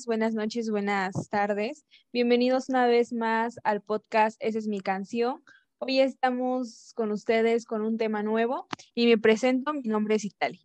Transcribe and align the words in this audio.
días, 0.00 0.06
buenas 0.06 0.34
noches, 0.34 0.70
buenas 0.70 1.28
tardes. 1.28 1.84
Bienvenidos 2.12 2.68
una 2.68 2.86
vez 2.86 3.12
más 3.12 3.58
al 3.64 3.82
podcast 3.82 4.36
Esa 4.40 4.58
es 4.58 4.66
mi 4.66 4.80
canción. 4.80 5.42
Hoy 5.78 6.00
estamos 6.00 6.92
con 6.94 7.10
ustedes 7.12 7.64
con 7.64 7.82
un 7.82 7.98
tema 7.98 8.22
nuevo 8.22 8.66
y 8.94 9.06
me 9.06 9.18
presento, 9.18 9.74
mi 9.74 9.82
nombre 9.82 10.14
es 10.14 10.24
Itali. 10.24 10.64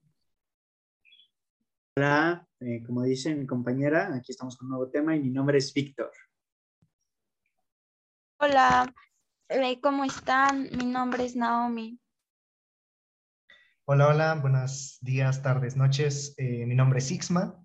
Hola, 1.97 2.47
eh, 2.61 2.83
como 2.85 3.03
dice 3.03 3.35
mi 3.35 3.45
compañera, 3.45 4.13
aquí 4.15 4.31
estamos 4.31 4.57
con 4.57 4.67
un 4.67 4.71
nuevo 4.71 4.91
tema 4.91 5.15
y 5.15 5.19
mi 5.19 5.29
nombre 5.29 5.57
es 5.57 5.73
Víctor. 5.73 6.11
Hola, 8.39 8.93
eh, 9.49 9.79
¿cómo 9.81 10.05
están? 10.05 10.69
Mi 10.77 10.85
nombre 10.85 11.25
es 11.25 11.35
Naomi. 11.35 11.99
Hola, 13.85 14.07
hola, 14.07 14.35
buenos 14.35 14.97
días, 15.01 15.41
tardes, 15.41 15.75
noches. 15.75 16.35
Eh, 16.37 16.65
mi 16.65 16.75
nombre 16.75 16.99
es 16.99 17.11
Ixma. 17.11 17.64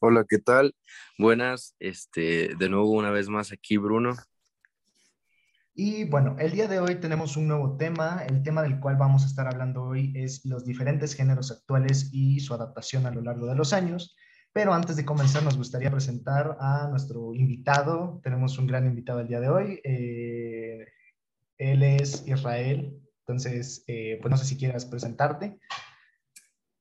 Hola, 0.00 0.24
¿qué 0.28 0.38
tal? 0.38 0.76
Buenas, 1.18 1.74
este, 1.80 2.54
de 2.56 2.68
nuevo 2.68 2.92
una 2.92 3.10
vez 3.10 3.28
más 3.28 3.50
aquí 3.50 3.78
Bruno. 3.78 4.14
Y 5.74 6.04
bueno, 6.04 6.36
el 6.38 6.52
día 6.52 6.68
de 6.68 6.78
hoy 6.78 7.00
tenemos 7.00 7.36
un 7.36 7.48
nuevo 7.48 7.76
tema. 7.76 8.22
El 8.28 8.44
tema 8.44 8.62
del 8.62 8.78
cual 8.78 8.96
vamos 8.96 9.24
a 9.24 9.26
estar 9.26 9.48
hablando 9.48 9.82
hoy 9.82 10.12
es 10.14 10.44
los 10.44 10.64
diferentes 10.64 11.14
géneros 11.14 11.50
actuales 11.50 12.10
y 12.12 12.38
su 12.38 12.54
adaptación 12.54 13.06
a 13.06 13.10
lo 13.10 13.22
largo 13.22 13.46
de 13.46 13.56
los 13.56 13.72
años. 13.72 14.14
Pero 14.52 14.72
antes 14.72 14.94
de 14.94 15.04
comenzar, 15.04 15.42
nos 15.42 15.56
gustaría 15.56 15.90
presentar 15.90 16.56
a 16.60 16.86
nuestro 16.88 17.34
invitado. 17.34 18.20
Tenemos 18.22 18.56
un 18.56 18.68
gran 18.68 18.86
invitado 18.86 19.18
el 19.18 19.26
día 19.26 19.40
de 19.40 19.48
hoy. 19.48 19.80
Eh, 19.82 20.86
él 21.58 21.82
es 21.82 22.24
Israel. 22.28 22.96
Entonces, 23.26 23.82
eh, 23.88 24.18
pues 24.22 24.30
no 24.30 24.36
sé 24.36 24.44
si 24.44 24.56
quieras 24.56 24.86
presentarte. 24.86 25.58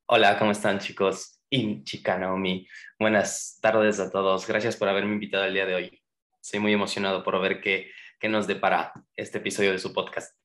Hola, 0.06 0.38
¿cómo 0.38 0.52
están 0.52 0.78
chicos? 0.78 1.37
Y 1.50 1.84
chica 1.84 2.18
Naomi. 2.18 2.68
Buenas 3.00 3.60
tardes 3.62 4.00
a 4.00 4.10
todos. 4.12 4.48
Gracias 4.48 4.76
por 4.76 4.90
haberme 4.90 5.14
invitado 5.14 5.46
el 5.46 5.54
día 5.54 5.66
de 5.66 5.76
hoy. 5.76 6.02
Estoy 6.42 6.60
muy 6.60 6.74
emocionado 6.74 7.24
por 7.24 7.42
ver 7.42 7.62
qué 7.62 7.92
que 8.20 8.30
nos 8.30 8.48
depara 8.48 8.94
este 9.16 9.38
episodio 9.38 9.72
de 9.72 9.80
su 9.80 9.94
podcast. 9.94 10.36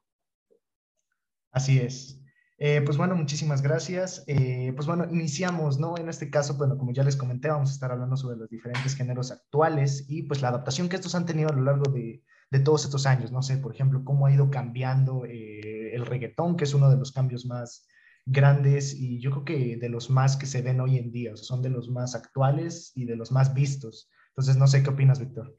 Así 1.50 1.78
es. 1.78 2.19
Eh, 2.59 2.81
pues 2.84 2.97
bueno, 2.97 3.17
muchísimas 3.17 3.62
gracias. 3.62 4.25
Eh, 4.27 4.72
pues 4.75 4.86
bueno, 4.86 5.06
iniciamos, 5.11 5.78
¿no? 5.78 5.97
En 5.98 6.09
este 6.09 6.31
caso, 6.31 6.55
bueno, 6.55 6.78
como 6.78 6.92
ya 6.92 7.03
les 7.03 7.16
comenté, 7.16 7.48
vamos 7.48 7.70
a 7.70 7.72
estar 7.72 7.91
hablando 7.91 8.16
sobre 8.16 8.37
los 8.37 8.48
diferentes 8.48 8.94
géneros 8.94 9.33
actuales 9.33 10.05
y 10.09 10.22
pues 10.22 10.42
la 10.42 10.48
adaptación 10.48 10.89
que 10.89 10.97
estos 10.97 11.14
han 11.14 11.27
tenido 11.27 11.48
a 11.50 11.55
lo 11.55 11.62
largo 11.62 11.91
de, 11.91 12.22
de 12.50 12.61
todos 12.61 12.84
estos 12.84 13.06
años. 13.06 13.33
No 13.33 13.42
sé, 13.42 13.56
por 13.56 13.75
ejemplo, 13.75 14.05
cómo 14.05 14.27
ha 14.27 14.33
ido 14.33 14.50
cambiando 14.50 15.25
eh, 15.27 15.94
el 15.94 16.06
reggaetón, 16.06 16.56
que 16.56 16.64
es 16.64 16.75
uno 16.75 16.89
de 16.89 16.97
los 16.97 17.11
cambios 17.11 17.47
más 17.47 17.87
grandes 18.25 18.95
y 18.95 19.20
yo 19.20 19.31
creo 19.31 19.45
que 19.45 19.77
de 19.77 19.89
los 19.89 20.11
más 20.11 20.37
que 20.37 20.47
se 20.47 20.62
ven 20.62 20.81
hoy 20.81 20.97
en 20.97 21.11
día, 21.11 21.37
son 21.37 21.62
de 21.62 21.70
los 21.70 21.89
más 21.89 22.15
actuales 22.15 22.92
y 22.95 23.05
de 23.05 23.17
los 23.17 23.33
más 23.33 23.55
vistos. 23.55 24.11
Entonces, 24.28 24.56
no 24.56 24.67
sé 24.67 24.83
qué 24.83 24.91
opinas, 24.91 25.20
Víctor. 25.20 25.56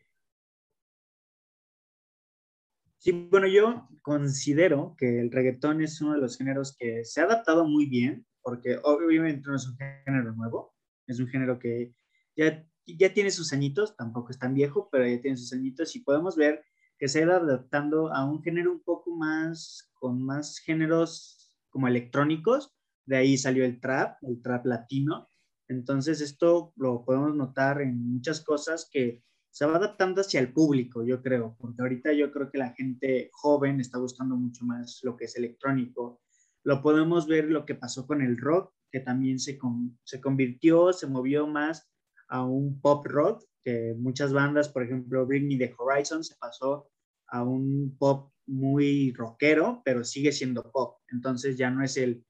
Sí, 2.98 3.12
bueno, 3.12 3.48
yo 3.48 3.90
considero 4.02 4.96
que 4.98 5.20
el 5.20 5.30
reggaetón 5.30 5.82
es 5.82 6.00
uno 6.00 6.14
de 6.14 6.22
los 6.22 6.38
géneros 6.38 6.76
que 6.78 7.04
se 7.04 7.20
ha 7.20 7.26
adaptado 7.26 7.66
muy 7.68 7.86
bien, 7.86 8.26
porque 8.42 8.80
obviamente 8.82 9.44
no 9.46 9.56
es 9.58 9.68
un 9.68 9.76
género 9.78 10.34
nuevo, 10.34 10.74
es 11.06 11.20
un 11.20 11.28
género 11.28 11.60
que 11.60 11.94
ya, 12.36 12.66
ya 12.86 13.14
tiene 13.14 13.30
sus 13.30 13.52
añitos, 13.52 13.98
tampoco 13.98 14.32
es 14.32 14.40
tan 14.40 14.54
viejo, 14.54 14.88
pero 14.90 15.06
ya 15.06 15.20
tiene 15.22 15.36
sus 15.36 15.52
añitos 15.52 15.94
y 15.98 16.00
podemos 16.00 16.38
ver 16.38 16.64
que 16.98 17.10
se 17.10 17.20
ha 17.20 17.24
ido 17.24 17.34
adaptando 17.34 18.14
a 18.14 18.24
un 18.24 18.42
género 18.42 18.72
un 18.72 18.82
poco 18.82 19.14
más, 19.14 19.92
con 19.96 20.24
más 20.24 20.60
géneros 20.60 21.43
como 21.74 21.88
electrónicos, 21.88 22.72
de 23.06 23.18
ahí 23.18 23.38
salió 23.38 23.66
el 23.66 23.82
trap, 23.82 24.18
el 24.22 24.42
trap 24.42 24.66
latino, 24.66 25.28
entonces 25.68 26.22
esto 26.22 26.72
lo 26.76 27.04
podemos 27.04 27.36
notar 27.36 27.82
en 27.82 28.14
muchas 28.14 28.42
cosas 28.42 28.88
que 28.92 29.24
se 29.52 29.66
va 29.66 29.76
adaptando 29.76 30.22
hacia 30.22 30.40
el 30.40 30.54
público, 30.54 31.04
yo 31.04 31.22
creo, 31.22 31.56
porque 31.60 31.82
ahorita 31.82 32.14
yo 32.14 32.32
creo 32.32 32.50
que 32.50 32.58
la 32.58 32.74
gente 32.74 33.30
joven 33.34 33.80
está 33.80 33.98
buscando 33.98 34.36
mucho 34.36 34.66
más 34.66 35.00
lo 35.04 35.16
que 35.16 35.26
es 35.26 35.36
electrónico. 35.36 36.22
Lo 36.64 36.82
podemos 36.82 37.28
ver 37.28 37.46
lo 37.46 37.66
que 37.66 37.76
pasó 37.76 38.08
con 38.08 38.22
el 38.22 38.38
rock, 38.38 38.74
que 38.92 39.00
también 39.00 39.40
se, 39.40 39.60
se 40.04 40.22
convirtió, 40.22 40.94
se 40.94 41.08
movió 41.08 41.46
más 41.48 41.88
a 42.30 42.44
un 42.44 42.80
pop 42.82 43.06
rock, 43.06 43.44
que 43.62 43.96
muchas 43.98 44.34
bandas, 44.34 44.70
por 44.70 44.84
ejemplo, 44.84 45.26
Bring 45.26 45.48
Me 45.48 45.58
the 45.58 45.74
Horizon, 45.78 46.24
se 46.24 46.36
pasó 46.36 46.90
a 47.28 47.44
un 47.44 47.96
pop 47.98 48.33
muy 48.46 49.14
rockero, 49.14 49.82
pero 49.86 50.04
sigue 50.04 50.32
siendo 50.32 50.72
pop. 50.72 51.00
Entonces 51.10 51.58
ya 51.58 51.70
no 51.70 51.84
es 51.84 51.98
el, 51.98 52.26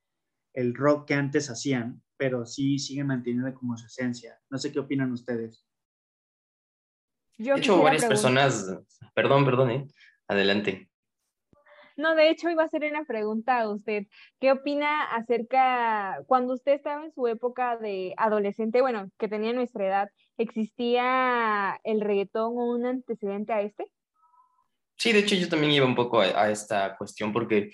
el 0.54 0.76
rock 0.76 1.08
que 1.08 1.14
antes 1.14 1.50
hacían, 1.50 2.02
pero 2.18 2.46
sí 2.46 2.80
sigue 2.80 3.04
manteniendo 3.04 3.54
como 3.54 3.78
su 3.78 3.88
esencia. 3.88 4.40
No 4.50 4.58
sé 4.58 4.72
qué 4.72 4.80
opinan 4.80 5.12
ustedes 5.12 5.66
de 7.38 7.60
hecho, 7.60 7.82
varias 7.82 8.06
personas, 8.06 8.78
perdón, 9.14 9.46
perdón, 9.46 9.72
¿eh? 9.72 9.88
adelante. 10.28 10.90
No, 11.96 12.16
de 12.16 12.30
hecho 12.30 12.50
iba 12.50 12.64
a 12.64 12.66
hacer 12.66 12.84
una 12.86 13.06
pregunta 13.06 13.60
a 13.60 13.70
usted. 13.70 14.08
¿Qué 14.40 14.52
opina 14.52 15.04
acerca, 15.14 16.24
cuando 16.26 16.54
usted 16.54 16.74
estaba 16.74 17.06
en 17.06 17.14
su 17.14 17.28
época 17.28 17.78
de 17.78 18.14
adolescente, 18.18 18.82
bueno, 18.82 19.10
que 19.20 19.28
tenía 19.28 19.54
nuestra 19.54 19.86
edad, 19.86 20.10
¿existía 20.38 21.80
el 21.84 22.02
reggaetón 22.02 22.58
o 22.58 22.72
un 22.72 22.86
antecedente 22.86 23.54
a 23.54 23.62
este? 23.62 23.86
Sí, 24.98 25.12
de 25.12 25.20
hecho 25.20 25.36
yo 25.36 25.50
también 25.50 25.74
iba 25.74 25.86
un 25.86 25.96
poco 25.96 26.22
a, 26.22 26.50
esta 26.50 26.96
cuestión 26.98 27.34
porque 27.34 27.72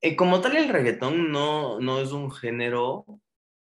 eh, 0.00 0.16
como 0.16 0.40
tal 0.40 0.56
el 0.56 0.68
reggaetón 0.68 1.32
no, 1.32 1.80
no 1.80 2.00
es 2.00 2.12
un 2.12 2.30
género 2.30 3.04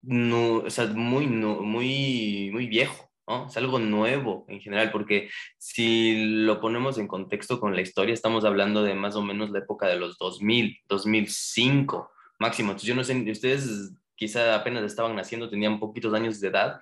no, 0.02 0.58
o 0.58 0.70
sea, 0.70 0.86
muy, 0.86 1.26
muy, 1.26 2.50
muy 2.52 2.66
viejo. 2.66 3.10
Es 3.48 3.56
algo 3.56 3.78
nuevo 3.78 4.44
en 4.48 4.60
general, 4.60 4.90
porque 4.90 5.30
si 5.56 6.24
lo 6.44 6.60
ponemos 6.60 6.98
en 6.98 7.06
contexto 7.06 7.60
con 7.60 7.76
la 7.76 7.80
historia, 7.80 8.12
estamos 8.12 8.44
hablando 8.44 8.82
de 8.82 8.94
más 8.94 9.14
o 9.14 9.22
menos 9.22 9.50
la 9.50 9.60
época 9.60 9.86
de 9.86 9.96
los 9.96 10.18
2000, 10.18 10.80
2005 10.88 12.10
máximo. 12.40 12.70
Entonces 12.70 12.88
yo 12.88 12.96
no 12.96 13.04
sé, 13.04 13.30
ustedes 13.30 13.92
quizá 14.16 14.56
apenas 14.56 14.82
estaban 14.82 15.14
naciendo, 15.14 15.48
tenían 15.48 15.78
poquitos 15.78 16.12
años 16.12 16.40
de 16.40 16.48
edad, 16.48 16.80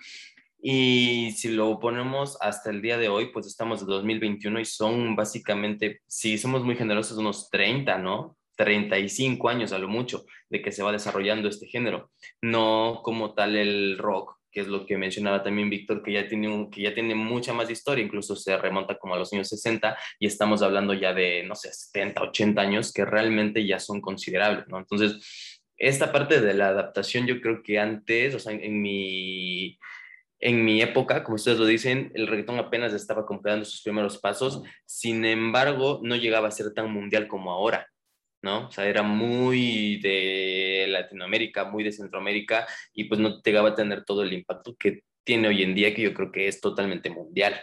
y 0.60 1.32
si 1.32 1.48
lo 1.48 1.78
ponemos 1.78 2.36
hasta 2.40 2.70
el 2.70 2.82
día 2.82 2.98
de 2.98 3.08
hoy, 3.08 3.26
pues 3.32 3.46
estamos 3.46 3.80
de 3.80 3.92
2021 3.92 4.60
y 4.60 4.64
son 4.64 5.16
básicamente, 5.16 6.00
si 6.06 6.38
somos 6.38 6.64
muy 6.64 6.76
generosos, 6.76 7.18
unos 7.18 7.48
30, 7.50 7.98
¿no? 7.98 8.36
35 8.56 9.48
años 9.48 9.72
a 9.72 9.78
lo 9.78 9.88
mucho 9.88 10.24
de 10.50 10.60
que 10.60 10.72
se 10.72 10.82
va 10.82 10.90
desarrollando 10.90 11.48
este 11.48 11.66
género, 11.66 12.10
no 12.42 13.00
como 13.04 13.34
tal 13.34 13.56
el 13.56 13.98
rock 13.98 14.38
que 14.50 14.60
es 14.60 14.68
lo 14.68 14.86
que 14.86 14.96
mencionaba 14.96 15.42
también 15.42 15.70
Víctor, 15.70 16.02
que 16.02 16.12
ya, 16.12 16.26
tiene 16.26 16.68
que 16.70 16.82
ya 16.82 16.94
tiene 16.94 17.14
mucha 17.14 17.52
más 17.52 17.70
historia, 17.70 18.04
incluso 18.04 18.34
se 18.34 18.56
remonta 18.56 18.98
como 18.98 19.14
a 19.14 19.18
los 19.18 19.32
años 19.32 19.48
60 19.48 19.96
y 20.18 20.26
estamos 20.26 20.62
hablando 20.62 20.94
ya 20.94 21.12
de, 21.12 21.44
no 21.44 21.54
sé, 21.54 21.72
70, 21.72 22.22
80 22.22 22.60
años 22.60 22.92
que 22.92 23.04
realmente 23.04 23.66
ya 23.66 23.78
son 23.78 24.00
considerables, 24.00 24.66
¿no? 24.68 24.78
Entonces, 24.78 25.60
esta 25.76 26.10
parte 26.10 26.40
de 26.40 26.54
la 26.54 26.68
adaptación 26.68 27.26
yo 27.26 27.40
creo 27.40 27.62
que 27.62 27.78
antes, 27.78 28.34
o 28.34 28.38
sea, 28.38 28.52
en, 28.52 28.80
mi, 28.80 29.78
en 30.40 30.64
mi 30.64 30.80
época, 30.82 31.24
como 31.24 31.36
ustedes 31.36 31.58
lo 31.58 31.66
dicen, 31.66 32.12
el 32.14 32.26
reggaetón 32.26 32.58
apenas 32.58 32.92
estaba 32.92 33.26
como 33.26 33.42
sus 33.64 33.82
primeros 33.82 34.18
pasos, 34.18 34.62
sin 34.86 35.24
embargo, 35.24 36.00
no 36.02 36.16
llegaba 36.16 36.48
a 36.48 36.52
ser 36.52 36.72
tan 36.74 36.90
mundial 36.92 37.28
como 37.28 37.50
ahora. 37.50 37.86
¿no? 38.42 38.68
O 38.68 38.70
sea, 38.70 38.86
era 38.86 39.02
muy 39.02 40.00
de 40.00 40.86
Latinoamérica, 40.88 41.64
muy 41.64 41.82
de 41.84 41.92
Centroamérica 41.92 42.66
y 42.92 43.04
pues 43.04 43.20
no 43.20 43.42
llegaba 43.42 43.70
a 43.70 43.74
tener 43.74 44.04
todo 44.04 44.22
el 44.22 44.32
impacto 44.32 44.76
que 44.76 45.02
tiene 45.24 45.48
hoy 45.48 45.62
en 45.62 45.74
día, 45.74 45.94
que 45.94 46.02
yo 46.02 46.14
creo 46.14 46.30
que 46.30 46.48
es 46.48 46.60
totalmente 46.60 47.10
mundial. 47.10 47.54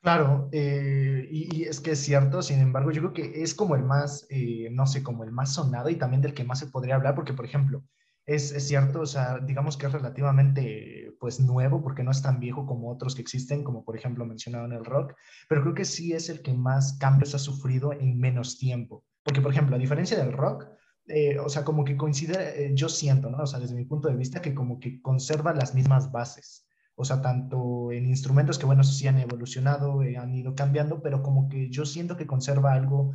Claro, 0.00 0.48
eh, 0.52 1.26
y, 1.30 1.64
es 1.64 1.80
que 1.80 1.92
es 1.92 1.98
cierto, 1.98 2.40
sin 2.42 2.60
embargo, 2.60 2.92
yo 2.92 3.00
creo 3.00 3.12
que 3.12 3.42
es 3.42 3.54
como 3.54 3.74
el 3.74 3.82
más, 3.82 4.26
eh, 4.30 4.68
no 4.70 4.86
sé, 4.86 5.02
como 5.02 5.24
el 5.24 5.32
más 5.32 5.54
sonado 5.54 5.88
y 5.88 5.96
también 5.96 6.22
del 6.22 6.34
que 6.34 6.44
más 6.44 6.60
se 6.60 6.68
podría 6.68 6.94
hablar, 6.94 7.16
porque, 7.16 7.32
por 7.32 7.44
ejemplo, 7.44 7.82
es, 8.28 8.52
es, 8.52 8.68
cierto, 8.68 9.00
o 9.00 9.06
sea, 9.06 9.38
digamos 9.38 9.78
que 9.78 9.86
es 9.86 9.92
relativamente, 9.92 11.14
pues, 11.18 11.40
nuevo, 11.40 11.82
porque 11.82 12.04
no 12.04 12.10
es 12.10 12.20
tan 12.20 12.38
viejo 12.38 12.66
como 12.66 12.90
otros 12.90 13.14
que 13.14 13.22
existen, 13.22 13.64
como 13.64 13.86
por 13.86 13.96
ejemplo 13.96 14.26
mencionado 14.26 14.66
en 14.66 14.72
el 14.72 14.84
rock, 14.84 15.14
pero 15.48 15.62
creo 15.62 15.74
que 15.74 15.86
sí 15.86 16.12
es 16.12 16.28
el 16.28 16.42
que 16.42 16.52
más 16.52 16.98
cambios 16.98 17.34
ha 17.34 17.38
sufrido 17.38 17.94
en 17.94 18.18
menos 18.20 18.58
tiempo. 18.58 19.02
Porque, 19.22 19.40
por 19.40 19.50
ejemplo, 19.50 19.76
a 19.76 19.78
diferencia 19.78 20.18
del 20.18 20.34
rock, 20.34 20.66
eh, 21.06 21.38
o 21.38 21.48
sea, 21.48 21.64
como 21.64 21.86
que 21.86 21.96
coincide, 21.96 22.66
eh, 22.66 22.72
yo 22.74 22.90
siento, 22.90 23.30
¿no? 23.30 23.38
O 23.38 23.46
sea, 23.46 23.60
desde 23.60 23.74
mi 23.74 23.86
punto 23.86 24.08
de 24.08 24.16
vista, 24.16 24.42
que 24.42 24.54
como 24.54 24.78
que 24.78 25.00
conserva 25.00 25.54
las 25.54 25.74
mismas 25.74 26.12
bases. 26.12 26.66
O 26.96 27.04
sea, 27.06 27.22
tanto 27.22 27.92
en 27.92 28.04
instrumentos 28.06 28.58
que, 28.58 28.66
bueno, 28.66 28.84
sí 28.84 29.08
han 29.08 29.18
evolucionado, 29.18 30.02
eh, 30.02 30.18
han 30.18 30.34
ido 30.34 30.54
cambiando, 30.54 31.00
pero 31.00 31.22
como 31.22 31.48
que 31.48 31.70
yo 31.70 31.86
siento 31.86 32.16
que 32.18 32.26
conserva 32.26 32.74
algo, 32.74 33.14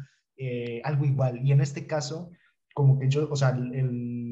algo 0.84 1.06
igual. 1.06 1.40
Y 1.46 1.52
en 1.52 1.62
este 1.62 1.86
caso, 1.86 2.32
como 2.74 2.98
que 2.98 3.10
yo, 3.10 3.30
o 3.30 3.36
sea, 3.36 3.50
el, 3.50 3.74
el, 3.76 4.23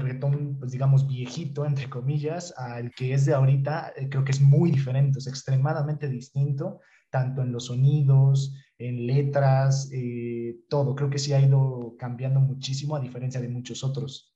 reggaetón, 0.00 0.58
pues 0.58 0.72
digamos, 0.72 1.06
viejito, 1.06 1.64
entre 1.64 1.88
comillas, 1.90 2.54
al 2.56 2.90
que 2.92 3.14
es 3.14 3.26
de 3.26 3.34
ahorita, 3.34 3.92
creo 4.10 4.24
que 4.24 4.32
es 4.32 4.40
muy 4.40 4.70
diferente, 4.70 5.18
es 5.18 5.26
extremadamente 5.26 6.08
distinto, 6.08 6.80
tanto 7.10 7.42
en 7.42 7.52
los 7.52 7.66
sonidos, 7.66 8.54
en 8.78 9.06
letras, 9.06 9.90
eh, 9.92 10.56
todo. 10.68 10.94
Creo 10.94 11.10
que 11.10 11.18
sí 11.18 11.32
ha 11.32 11.40
ido 11.40 11.94
cambiando 11.98 12.40
muchísimo 12.40 12.96
a 12.96 13.00
diferencia 13.00 13.40
de 13.40 13.48
muchos 13.48 13.84
otros. 13.84 14.31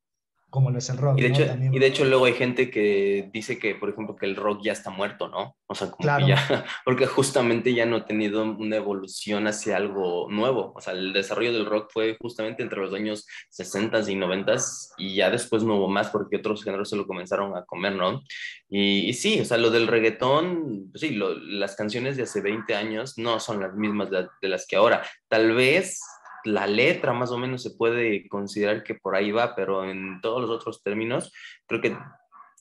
Como 0.56 0.70
lo 0.70 0.78
es 0.78 0.88
el 0.90 0.96
rock. 0.98 1.18
Y 1.18 1.22
de, 1.22 1.28
¿no? 1.28 1.34
hecho, 1.34 1.46
También- 1.46 1.74
y 1.74 1.78
de 1.78 1.86
hecho 1.86 2.04
luego 2.04 2.24
hay 2.24 2.32
gente 2.34 2.70
que 2.70 3.30
dice 3.32 3.58
que, 3.58 3.74
por 3.74 3.90
ejemplo, 3.90 4.16
que 4.16 4.26
el 4.26 4.34
rock 4.36 4.60
ya 4.64 4.72
está 4.72 4.90
muerto, 4.90 5.28
¿no? 5.28 5.56
O 5.66 5.74
sea, 5.74 5.88
como 5.90 5.98
Claro. 6.02 6.26
que 6.26 6.30
ya, 6.32 6.36
porque 6.84 7.06
justamente 7.06 7.74
ya 7.74 7.86
no 7.86 7.96
ha 7.96 8.04
tenido 8.06 8.42
una 8.42 8.76
evolución 8.76 9.46
hacia 9.46 9.76
algo 9.76 10.26
nuevo. 10.30 10.72
O 10.74 10.80
sea, 10.80 10.92
el 10.94 11.12
desarrollo 11.12 11.52
del 11.52 11.66
rock 11.66 11.90
fue 11.92 12.16
justamente 12.20 12.62
entre 12.62 12.80
los 12.80 12.92
años 12.94 13.26
60 13.50 14.00
y 14.10 14.14
90 14.16 14.56
y 14.98 15.14
ya 15.14 15.30
después 15.30 15.62
no 15.62 15.76
hubo 15.76 15.88
más 15.88 16.08
porque 16.10 16.36
otros 16.36 16.64
géneros 16.64 16.90
se 16.90 16.96
lo 16.96 17.06
comenzaron 17.06 17.56
a 17.56 17.64
comer, 17.64 17.94
¿no? 17.94 18.22
Y, 18.68 19.08
y 19.08 19.12
sí, 19.12 19.38
o 19.40 19.44
sea, 19.44 19.58
lo 19.58 19.70
del 19.70 19.86
reggaetón, 19.86 20.88
pues 20.90 21.00
sí, 21.02 21.10
lo- 21.10 21.34
las 21.38 21.76
canciones 21.76 22.16
de 22.16 22.24
hace 22.24 22.40
20 22.40 22.74
años 22.74 23.18
no 23.18 23.38
son 23.40 23.60
las 23.60 23.74
mismas 23.74 24.10
de, 24.10 24.26
de 24.40 24.48
las 24.48 24.66
que 24.66 24.76
ahora. 24.76 25.02
Tal 25.28 25.52
vez 25.54 26.00
la 26.46 26.66
letra 26.66 27.12
más 27.12 27.30
o 27.30 27.38
menos 27.38 27.62
se 27.62 27.70
puede 27.70 28.28
considerar 28.28 28.82
que 28.82 28.94
por 28.94 29.14
ahí 29.14 29.32
va, 29.32 29.54
pero 29.54 29.88
en 29.88 30.20
todos 30.20 30.40
los 30.40 30.50
otros 30.50 30.82
términos, 30.82 31.32
creo 31.66 31.80
que 31.80 31.96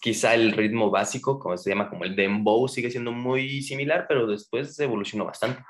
quizá 0.01 0.33
el 0.33 0.51
ritmo 0.51 0.91
básico, 0.91 1.39
como 1.39 1.57
se 1.57 1.69
llama 1.69 1.89
como 1.89 2.03
el 2.03 2.15
dembow, 2.15 2.67
sigue 2.67 2.91
siendo 2.91 3.11
muy 3.11 3.61
similar, 3.61 4.05
pero 4.07 4.27
después 4.27 4.79
evolucionó 4.79 5.25
bastante. 5.25 5.63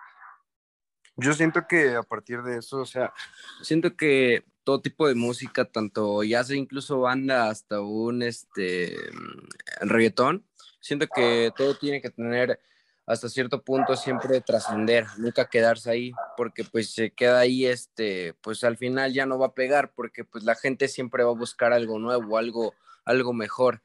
Yo 1.17 1.33
siento 1.33 1.65
que 1.67 1.95
a 1.95 2.03
partir 2.03 2.41
de 2.41 2.57
eso, 2.57 2.81
o 2.81 2.85
sea, 2.85 3.13
siento 3.61 3.95
que 3.95 4.43
todo 4.65 4.81
tipo 4.81 5.07
de 5.07 5.15
música, 5.15 5.63
tanto 5.63 6.23
ya 6.23 6.43
sea 6.43 6.57
incluso 6.57 6.99
banda 6.99 7.49
hasta 7.49 7.79
un 7.79 8.23
este 8.23 8.97
mm, 9.13 9.87
reggaetón, 9.87 10.45
siento 10.81 11.07
que 11.07 11.51
todo 11.55 11.75
tiene 11.75 12.01
que 12.01 12.09
tener 12.09 12.59
hasta 13.05 13.29
cierto 13.29 13.63
punto 13.63 13.95
siempre 13.95 14.41
trascender, 14.41 15.05
nunca 15.17 15.47
quedarse 15.47 15.91
ahí, 15.91 16.11
porque 16.35 16.63
pues 16.63 16.91
se 16.91 17.11
queda 17.11 17.39
ahí, 17.39 17.65
este, 17.65 18.33
pues 18.41 18.63
al 18.63 18.77
final 18.77 19.13
ya 19.13 19.25
no 19.25 19.37
va 19.37 19.47
a 19.47 19.53
pegar, 19.53 19.93
porque 19.93 20.23
pues 20.23 20.43
la 20.43 20.55
gente 20.55 20.87
siempre 20.87 21.23
va 21.23 21.29
a 21.29 21.35
buscar 21.35 21.71
algo 21.71 21.99
nuevo, 21.99 22.37
algo, 22.37 22.73
algo 23.05 23.33
mejor. 23.33 23.83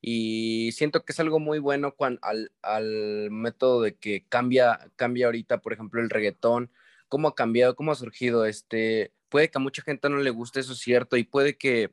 Y 0.00 0.70
siento 0.72 1.04
que 1.04 1.12
es 1.12 1.20
algo 1.20 1.40
muy 1.40 1.58
bueno 1.58 1.94
cuan- 1.94 2.18
al, 2.22 2.52
al 2.62 3.30
método 3.30 3.82
de 3.82 3.96
que 3.96 4.24
cambia, 4.28 4.90
cambia 4.96 5.26
ahorita, 5.26 5.60
por 5.60 5.72
ejemplo, 5.72 6.00
el 6.00 6.08
reggaetón, 6.08 6.70
cómo 7.08 7.28
ha 7.28 7.34
cambiado, 7.34 7.74
cómo 7.74 7.92
ha 7.92 7.96
surgido. 7.96 8.46
Este, 8.46 9.12
puede 9.28 9.50
que 9.50 9.58
a 9.58 9.60
mucha 9.60 9.82
gente 9.82 10.08
no 10.08 10.18
le 10.18 10.30
guste, 10.30 10.60
eso 10.60 10.72
es 10.72 10.78
cierto, 10.78 11.16
y 11.16 11.24
puede 11.24 11.58
que 11.58 11.92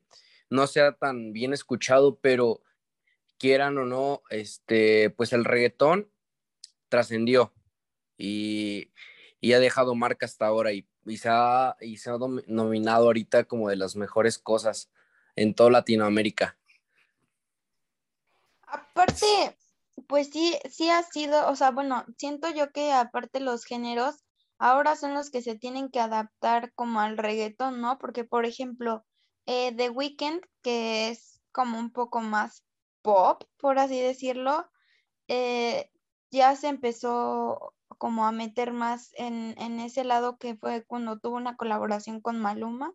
no 0.49 0.67
sea 0.67 0.93
tan 0.93 1.33
bien 1.33 1.53
escuchado, 1.53 2.17
pero 2.21 2.61
quieran 3.37 3.77
o 3.77 3.85
no, 3.85 4.21
este, 4.29 5.09
pues 5.09 5.33
el 5.33 5.43
reggaetón 5.43 6.09
trascendió 6.89 7.53
y, 8.17 8.91
y 9.39 9.53
ha 9.53 9.59
dejado 9.59 9.95
marca 9.95 10.25
hasta 10.25 10.47
ahora 10.47 10.73
y, 10.73 10.87
y 11.05 11.17
se 11.17 11.29
ha, 11.29 11.75
y 11.81 11.97
se 11.97 12.09
ha 12.09 12.17
nominado 12.47 13.05
ahorita 13.05 13.45
como 13.45 13.69
de 13.69 13.75
las 13.75 13.95
mejores 13.95 14.37
cosas 14.37 14.91
en 15.35 15.53
toda 15.53 15.69
Latinoamérica. 15.69 16.57
Aparte, 18.63 19.57
pues 20.07 20.29
sí, 20.29 20.57
sí 20.69 20.89
ha 20.89 21.03
sido, 21.03 21.47
o 21.49 21.55
sea, 21.55 21.71
bueno, 21.71 22.05
siento 22.17 22.49
yo 22.49 22.71
que 22.71 22.91
aparte 22.91 23.39
los 23.39 23.63
géneros 23.63 24.15
ahora 24.57 24.95
son 24.95 25.13
los 25.13 25.29
que 25.29 25.41
se 25.41 25.55
tienen 25.55 25.89
que 25.89 25.99
adaptar 25.99 26.73
como 26.73 26.99
al 26.99 27.17
reggaetón, 27.17 27.79
¿no? 27.79 27.97
Porque, 27.97 28.23
por 28.23 28.45
ejemplo, 28.45 29.05
eh, 29.45 29.73
The 29.75 29.89
Weeknd, 29.89 30.41
que 30.61 31.09
es 31.09 31.41
como 31.51 31.79
un 31.79 31.91
poco 31.91 32.21
más 32.21 32.63
pop, 33.01 33.43
por 33.57 33.79
así 33.79 34.01
decirlo, 34.01 34.69
eh, 35.27 35.91
ya 36.31 36.55
se 36.55 36.67
empezó 36.67 37.73
como 37.97 38.25
a 38.25 38.31
meter 38.31 38.71
más 38.73 39.11
en, 39.15 39.55
en 39.57 39.79
ese 39.79 40.03
lado 40.03 40.37
que 40.37 40.55
fue 40.55 40.85
cuando 40.85 41.19
tuvo 41.19 41.37
una 41.37 41.57
colaboración 41.57 42.21
con 42.21 42.39
Maluma. 42.39 42.93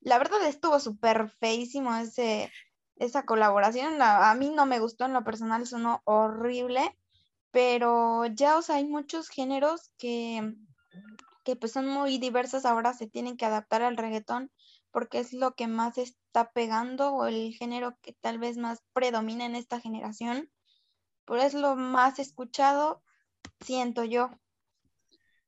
La 0.00 0.18
verdad 0.18 0.46
estuvo 0.46 0.80
súper 0.80 1.30
feísimo 1.30 1.94
ese, 1.96 2.52
esa 2.96 3.24
colaboración. 3.26 3.98
la- 3.98 4.30
a 4.30 4.34
mí 4.34 4.50
no 4.50 4.66
me 4.66 4.80
gustó 4.80 5.06
en 5.06 5.14
lo 5.14 5.24
personal, 5.24 5.66
sonó 5.66 6.02
horrible, 6.04 6.96
pero 7.52 8.26
ya, 8.26 8.58
o 8.58 8.62
sea, 8.62 8.76
hay 8.76 8.86
muchos 8.86 9.28
géneros 9.30 9.92
que, 9.98 10.54
que 11.44 11.56
pues 11.56 11.72
son 11.72 11.86
muy 11.88 12.18
diversos, 12.18 12.64
ahora 12.64 12.92
se 12.94 13.06
tienen 13.08 13.36
que 13.36 13.44
adaptar 13.46 13.82
al 13.82 13.96
reggaetón 13.96 14.50
porque 14.90 15.18
es 15.18 15.32
lo 15.32 15.54
que 15.54 15.66
más 15.66 15.98
está 15.98 16.50
pegando 16.52 17.12
o 17.14 17.26
el 17.26 17.54
género 17.54 17.98
que 18.00 18.12
tal 18.14 18.38
vez 18.38 18.56
más 18.56 18.82
predomina 18.92 19.44
en 19.44 19.56
esta 19.56 19.80
generación, 19.80 20.50
pero 21.26 21.40
es 21.40 21.54
lo 21.54 21.76
más 21.76 22.18
escuchado, 22.18 23.02
siento 23.60 24.04
yo. 24.04 24.30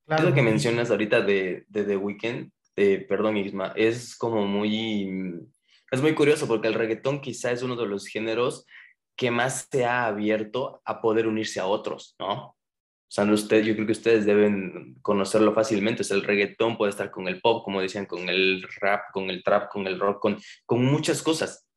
Claro, 0.06 0.28
Eso 0.28 0.34
que 0.34 0.42
mencionas 0.42 0.90
ahorita 0.90 1.20
de, 1.20 1.64
de 1.68 1.84
The 1.84 1.96
Weeknd, 1.96 2.50
eh, 2.76 3.04
perdón 3.08 3.36
Isma, 3.36 3.72
es 3.74 4.16
como 4.16 4.46
muy, 4.46 5.40
es 5.90 6.00
muy 6.00 6.14
curioso 6.14 6.46
porque 6.46 6.68
el 6.68 6.74
reggaetón 6.74 7.20
quizá 7.20 7.50
es 7.50 7.62
uno 7.62 7.74
de 7.76 7.86
los 7.86 8.06
géneros 8.06 8.66
que 9.16 9.30
más 9.30 9.68
se 9.70 9.84
ha 9.84 10.06
abierto 10.06 10.82
a 10.84 11.00
poder 11.00 11.26
unirse 11.26 11.58
a 11.58 11.66
otros, 11.66 12.14
¿no? 12.18 12.56
O 13.08 13.12
sea, 13.12 13.24
usted, 13.24 13.62
yo 13.62 13.74
creo 13.74 13.86
que 13.86 13.92
ustedes 13.92 14.26
deben 14.26 14.96
conocerlo 15.00 15.54
fácilmente. 15.54 16.02
O 16.02 16.04
sea, 16.04 16.16
el 16.16 16.24
reggaetón 16.24 16.76
puede 16.76 16.90
estar 16.90 17.10
con 17.12 17.28
el 17.28 17.40
pop, 17.40 17.64
como 17.64 17.80
decían, 17.80 18.04
con 18.04 18.28
el 18.28 18.66
rap, 18.80 19.12
con 19.12 19.30
el 19.30 19.44
trap, 19.44 19.70
con 19.70 19.86
el 19.86 19.98
rock, 19.98 20.20
con, 20.20 20.38
con 20.66 20.84
muchas 20.84 21.22
cosas. 21.22 21.68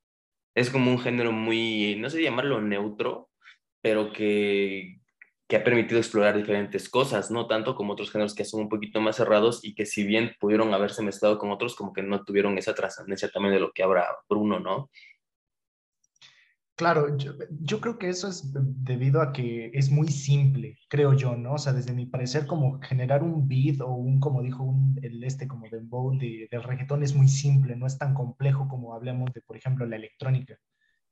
Es 0.56 0.72
como 0.72 0.92
un 0.92 1.00
género 1.00 1.32
muy, 1.32 1.96
no 2.00 2.10
sé 2.10 2.24
llamarlo 2.24 2.62
neutro, 2.62 3.29
pero 3.82 4.12
que, 4.12 5.00
que 5.50 5.56
ha 5.56 5.64
permitido 5.64 6.00
explorar 6.00 6.38
diferentes 6.38 6.88
cosas, 6.90 7.32
no 7.32 7.48
tanto 7.48 7.76
como 7.76 7.94
otros 7.94 8.12
géneros 8.12 8.36
que 8.36 8.46
son 8.46 8.62
un 8.62 8.70
poquito 8.70 9.02
más 9.02 9.16
cerrados 9.16 9.62
y 9.64 9.74
que 9.74 9.88
si 9.88 10.06
bien 10.06 10.36
pudieron 10.40 10.74
haberse 10.76 11.02
mezclado 11.02 11.40
con 11.40 11.50
otros, 11.50 11.76
como 11.76 11.92
que 11.92 12.04
no 12.04 12.24
tuvieron 12.24 12.58
esa 12.60 12.76
trascendencia 12.76 13.30
también 13.30 13.56
de 13.56 13.60
lo 13.60 13.72
que 13.72 13.82
habla 13.82 14.06
Bruno, 14.30 14.60
¿no? 14.60 14.92
Claro, 16.76 17.18
yo, 17.18 17.34
yo 17.60 17.82
creo 17.82 17.98
que 17.98 18.10
eso 18.10 18.30
es 18.30 18.54
debido 18.54 19.22
a 19.22 19.34
que 19.34 19.72
es 19.74 19.90
muy 19.90 20.08
simple, 20.08 20.78
creo 20.88 21.14
yo, 21.14 21.36
¿no? 21.36 21.54
O 21.54 21.58
sea, 21.58 21.74
desde 21.74 21.94
mi 21.94 22.06
parecer, 22.06 22.46
como 22.46 22.80
generar 22.80 23.24
un 23.24 23.50
beat 23.50 23.82
o 23.82 23.92
un, 23.92 24.20
como 24.20 24.44
dijo 24.44 24.64
un, 24.64 24.98
el 25.02 25.24
este, 25.24 25.48
como 25.48 25.68
dembow 25.68 26.18
de, 26.18 26.48
del 26.50 26.64
reggaetón 26.64 27.02
es 27.04 27.16
muy 27.16 27.28
simple, 27.28 27.76
no 27.76 27.88
es 27.88 27.98
tan 27.98 28.14
complejo 28.14 28.68
como 28.70 28.94
hablamos 28.94 29.34
de, 29.34 29.42
por 29.42 29.58
ejemplo, 29.58 29.86
la 29.88 29.96
electrónica 29.96 30.58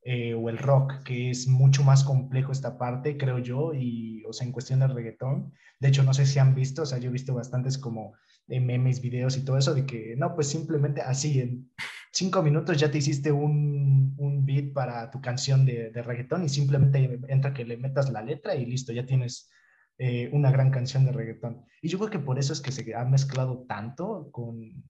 eh, 0.09 0.33
o 0.33 0.47
el 0.47 0.57
rock, 0.57 1.03
que 1.03 1.31
es 1.31 1.49
mucho 1.49 1.83
más 1.83 2.05
complejo 2.05 2.53
esta 2.53 2.77
parte, 2.77 3.17
creo 3.17 3.39
yo, 3.39 3.73
y, 3.73 4.23
o 4.25 4.31
sea, 4.31 4.47
en 4.47 4.53
cuestión 4.53 4.79
del 4.79 4.93
reggaetón. 4.93 5.51
De 5.81 5.89
hecho, 5.89 6.01
no 6.01 6.13
sé 6.13 6.25
si 6.25 6.39
han 6.39 6.55
visto, 6.55 6.83
o 6.83 6.85
sea, 6.85 6.97
yo 6.97 7.09
he 7.09 7.11
visto 7.11 7.33
bastantes 7.33 7.77
como 7.77 8.13
eh, 8.47 8.61
memes, 8.61 9.01
videos 9.01 9.35
y 9.35 9.43
todo 9.43 9.57
eso, 9.57 9.73
de 9.73 9.85
que, 9.85 10.15
no, 10.17 10.33
pues 10.33 10.47
simplemente 10.47 11.01
así, 11.01 11.41
en 11.41 11.69
cinco 12.13 12.41
minutos 12.41 12.77
ya 12.77 12.89
te 12.89 12.99
hiciste 12.99 13.33
un, 13.33 14.15
un 14.17 14.45
beat 14.45 14.71
para 14.71 15.11
tu 15.11 15.19
canción 15.19 15.65
de, 15.65 15.91
de, 15.91 16.01
reggaetón 16.01 16.45
y 16.45 16.47
simplemente 16.47 17.19
entra 17.27 17.53
que 17.53 17.65
le 17.65 17.75
metas 17.75 18.09
la 18.09 18.21
letra 18.21 18.55
y 18.55 18.65
listo, 18.65 18.93
ya 18.93 19.05
tienes 19.05 19.49
eh, 19.97 20.29
una 20.31 20.51
gran 20.51 20.71
canción 20.71 21.03
de 21.03 21.11
reggaetón. 21.11 21.65
Y 21.81 21.89
yo 21.89 21.97
creo 21.97 22.11
que 22.11 22.19
por 22.19 22.39
eso 22.39 22.53
es 22.53 22.61
que 22.61 22.71
se 22.71 22.95
ha 22.95 23.03
mezclado 23.03 23.65
tanto 23.67 24.29
con, 24.31 24.85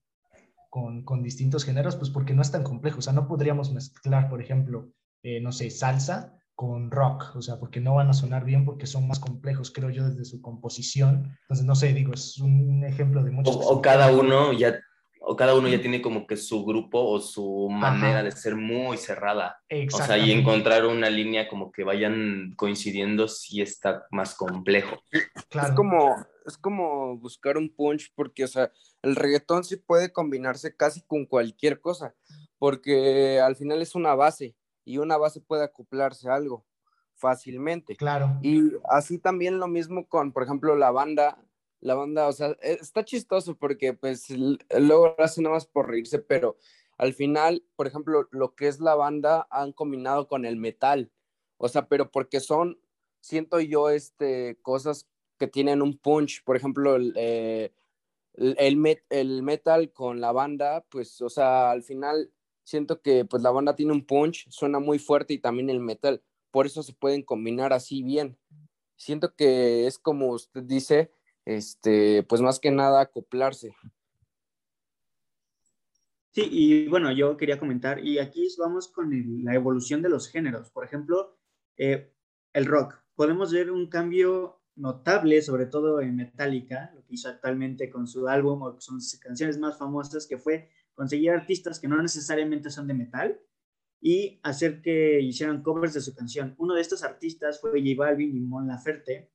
con, 0.70 1.02
con 1.02 1.24
distintos 1.24 1.64
géneros, 1.64 1.96
pues 1.96 2.08
porque 2.10 2.34
no 2.34 2.42
es 2.42 2.52
tan 2.52 2.62
complejo. 2.62 3.00
O 3.00 3.02
sea, 3.02 3.12
no 3.12 3.26
podríamos 3.26 3.72
mezclar, 3.72 4.28
por 4.28 4.40
ejemplo, 4.40 4.92
eh, 5.22 5.40
no 5.40 5.52
sé, 5.52 5.70
salsa 5.70 6.34
con 6.54 6.90
rock, 6.90 7.36
o 7.36 7.42
sea, 7.42 7.58
porque 7.60 7.80
no 7.80 7.94
van 7.94 8.08
a 8.08 8.14
sonar 8.14 8.44
bien 8.44 8.64
porque 8.64 8.86
son 8.86 9.06
más 9.06 9.20
complejos, 9.20 9.70
creo 9.70 9.90
yo, 9.90 10.08
desde 10.08 10.24
su 10.24 10.42
composición. 10.42 11.36
Entonces, 11.42 11.64
no 11.64 11.76
sé, 11.76 11.92
digo, 11.92 12.12
es 12.12 12.38
un 12.38 12.84
ejemplo 12.84 13.22
de 13.22 13.30
muchos. 13.30 13.54
O, 13.54 13.60
o 13.60 13.82
cada 13.82 14.10
uno 14.10 14.52
ya 14.52 14.80
o 15.20 15.36
cada 15.36 15.54
uno 15.54 15.68
ya 15.68 15.80
tiene 15.80 16.00
como 16.00 16.26
que 16.26 16.36
su 16.36 16.64
grupo 16.64 17.00
o 17.00 17.20
su 17.20 17.68
manera 17.70 18.20
Ajá. 18.20 18.22
de 18.22 18.32
ser 18.32 18.56
muy 18.56 18.96
cerrada. 18.96 19.60
O 19.92 19.96
sea, 19.98 20.16
y 20.16 20.32
encontrar 20.32 20.86
una 20.86 21.10
línea 21.10 21.48
como 21.48 21.70
que 21.70 21.84
vayan 21.84 22.54
coincidiendo 22.56 23.28
sí 23.28 23.60
está 23.60 24.06
más 24.10 24.34
complejo. 24.34 25.02
Claro. 25.50 25.68
Es 25.68 25.74
como 25.74 26.16
es 26.46 26.56
como 26.56 27.18
buscar 27.18 27.58
un 27.58 27.68
punch 27.68 28.10
porque, 28.14 28.44
o 28.44 28.48
sea, 28.48 28.72
el 29.02 29.16
reggaetón 29.16 29.64
sí 29.64 29.76
puede 29.76 30.12
combinarse 30.12 30.74
casi 30.74 31.02
con 31.02 31.26
cualquier 31.26 31.80
cosa, 31.80 32.14
porque 32.58 33.38
al 33.38 33.54
final 33.54 33.82
es 33.82 33.94
una 33.94 34.14
base 34.14 34.56
y 34.88 34.96
una 34.96 35.18
base 35.18 35.40
puede 35.42 35.64
acoplarse 35.64 36.30
a 36.30 36.34
algo 36.34 36.64
fácilmente. 37.14 37.94
Claro. 37.96 38.38
Y 38.42 38.72
así 38.88 39.18
también 39.18 39.58
lo 39.58 39.68
mismo 39.68 40.08
con, 40.08 40.32
por 40.32 40.44
ejemplo, 40.44 40.76
la 40.76 40.90
banda, 40.90 41.38
la 41.80 41.94
banda, 41.94 42.26
o 42.26 42.32
sea, 42.32 42.56
está 42.62 43.04
chistoso 43.04 43.56
porque 43.56 43.92
pues 43.92 44.30
luego 44.30 45.14
lo 45.18 45.24
hacen 45.24 45.44
nada 45.44 45.56
más 45.56 45.66
por 45.66 45.88
reírse, 45.88 46.20
pero 46.20 46.56
al 46.96 47.12
final, 47.12 47.64
por 47.76 47.86
ejemplo, 47.86 48.28
lo 48.30 48.54
que 48.54 48.66
es 48.66 48.80
la 48.80 48.94
banda 48.94 49.46
han 49.50 49.72
combinado 49.72 50.26
con 50.26 50.46
el 50.46 50.56
metal, 50.56 51.12
o 51.58 51.68
sea, 51.68 51.86
pero 51.86 52.10
porque 52.10 52.40
son, 52.40 52.80
siento 53.20 53.60
yo, 53.60 53.90
este, 53.90 54.58
cosas 54.62 55.06
que 55.38 55.48
tienen 55.48 55.82
un 55.82 55.98
punch, 55.98 56.42
por 56.44 56.56
ejemplo, 56.56 56.96
el, 56.96 57.12
eh, 57.16 57.72
el, 58.34 58.76
met, 58.76 59.04
el 59.10 59.42
metal 59.42 59.92
con 59.92 60.20
la 60.20 60.32
banda, 60.32 60.84
pues, 60.88 61.20
o 61.20 61.28
sea, 61.28 61.70
al 61.70 61.82
final 61.82 62.32
siento 62.68 63.00
que 63.00 63.24
pues 63.24 63.42
la 63.42 63.50
banda 63.50 63.74
tiene 63.74 63.92
un 63.92 64.04
punch, 64.04 64.46
suena 64.50 64.78
muy 64.78 64.98
fuerte 64.98 65.32
y 65.32 65.38
también 65.38 65.70
el 65.70 65.80
metal, 65.80 66.22
por 66.50 66.66
eso 66.66 66.82
se 66.82 66.92
pueden 66.92 67.22
combinar 67.22 67.72
así 67.72 68.02
bien. 68.02 68.38
Siento 68.96 69.34
que 69.34 69.86
es 69.86 69.98
como 69.98 70.28
usted 70.32 70.62
dice, 70.64 71.10
este, 71.46 72.24
pues 72.24 72.42
más 72.42 72.60
que 72.60 72.70
nada 72.70 73.00
acoplarse. 73.00 73.74
Sí, 76.30 76.46
y 76.50 76.88
bueno, 76.88 77.10
yo 77.10 77.38
quería 77.38 77.58
comentar, 77.58 78.04
y 78.04 78.18
aquí 78.18 78.46
vamos 78.58 78.88
con 78.88 79.10
la 79.44 79.54
evolución 79.54 80.02
de 80.02 80.10
los 80.10 80.28
géneros. 80.28 80.70
Por 80.70 80.84
ejemplo, 80.84 81.38
eh, 81.78 82.12
el 82.52 82.66
rock. 82.66 82.96
Podemos 83.14 83.50
ver 83.50 83.70
un 83.70 83.88
cambio 83.88 84.60
notable, 84.76 85.40
sobre 85.40 85.66
todo 85.66 86.00
en 86.00 86.16
Metallica, 86.16 86.92
lo 86.94 87.04
que 87.06 87.14
hizo 87.14 87.28
actualmente 87.28 87.88
con 87.88 88.06
su 88.06 88.28
álbum 88.28 88.62
o 88.62 88.80
son 88.80 89.00
sus 89.00 89.18
canciones 89.18 89.58
más 89.58 89.78
famosas, 89.78 90.26
que 90.26 90.36
fue 90.36 90.70
conseguir 90.98 91.30
artistas 91.30 91.78
que 91.78 91.86
no 91.86 92.02
necesariamente 92.02 92.70
son 92.70 92.88
de 92.88 92.94
metal 92.94 93.40
y 94.02 94.40
hacer 94.42 94.82
que 94.82 95.20
hicieran 95.20 95.62
covers 95.62 95.94
de 95.94 96.00
su 96.00 96.12
canción. 96.12 96.56
Uno 96.58 96.74
de 96.74 96.80
estos 96.80 97.04
artistas 97.04 97.60
fue 97.60 97.70
J 97.80 97.94
Balvin 97.96 98.36
y 98.36 98.40
Mon 98.40 98.66
Laferte. 98.66 99.30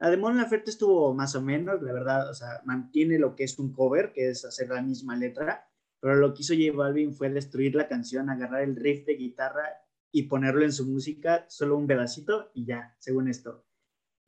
La 0.00 0.10
de 0.10 0.16
Mon 0.16 0.36
Laferte 0.36 0.72
estuvo 0.72 1.14
más 1.14 1.36
o 1.36 1.40
menos, 1.40 1.80
la 1.82 1.92
verdad, 1.92 2.28
o 2.28 2.34
sea, 2.34 2.62
mantiene 2.64 3.20
lo 3.20 3.36
que 3.36 3.44
es 3.44 3.56
un 3.60 3.72
cover, 3.72 4.12
que 4.12 4.30
es 4.30 4.44
hacer 4.44 4.70
la 4.70 4.82
misma 4.82 5.16
letra, 5.16 5.70
pero 6.00 6.16
lo 6.16 6.34
que 6.34 6.42
hizo 6.42 6.52
J 6.52 6.76
Balvin 6.76 7.14
fue 7.14 7.30
destruir 7.30 7.76
la 7.76 7.86
canción, 7.86 8.28
agarrar 8.28 8.62
el 8.62 8.74
riff 8.74 9.06
de 9.06 9.14
guitarra 9.14 9.68
y 10.12 10.24
ponerlo 10.24 10.64
en 10.64 10.72
su 10.72 10.84
música, 10.84 11.46
solo 11.48 11.76
un 11.76 11.86
pedacito 11.86 12.50
y 12.54 12.66
ya, 12.66 12.96
según 12.98 13.28
esto. 13.28 13.64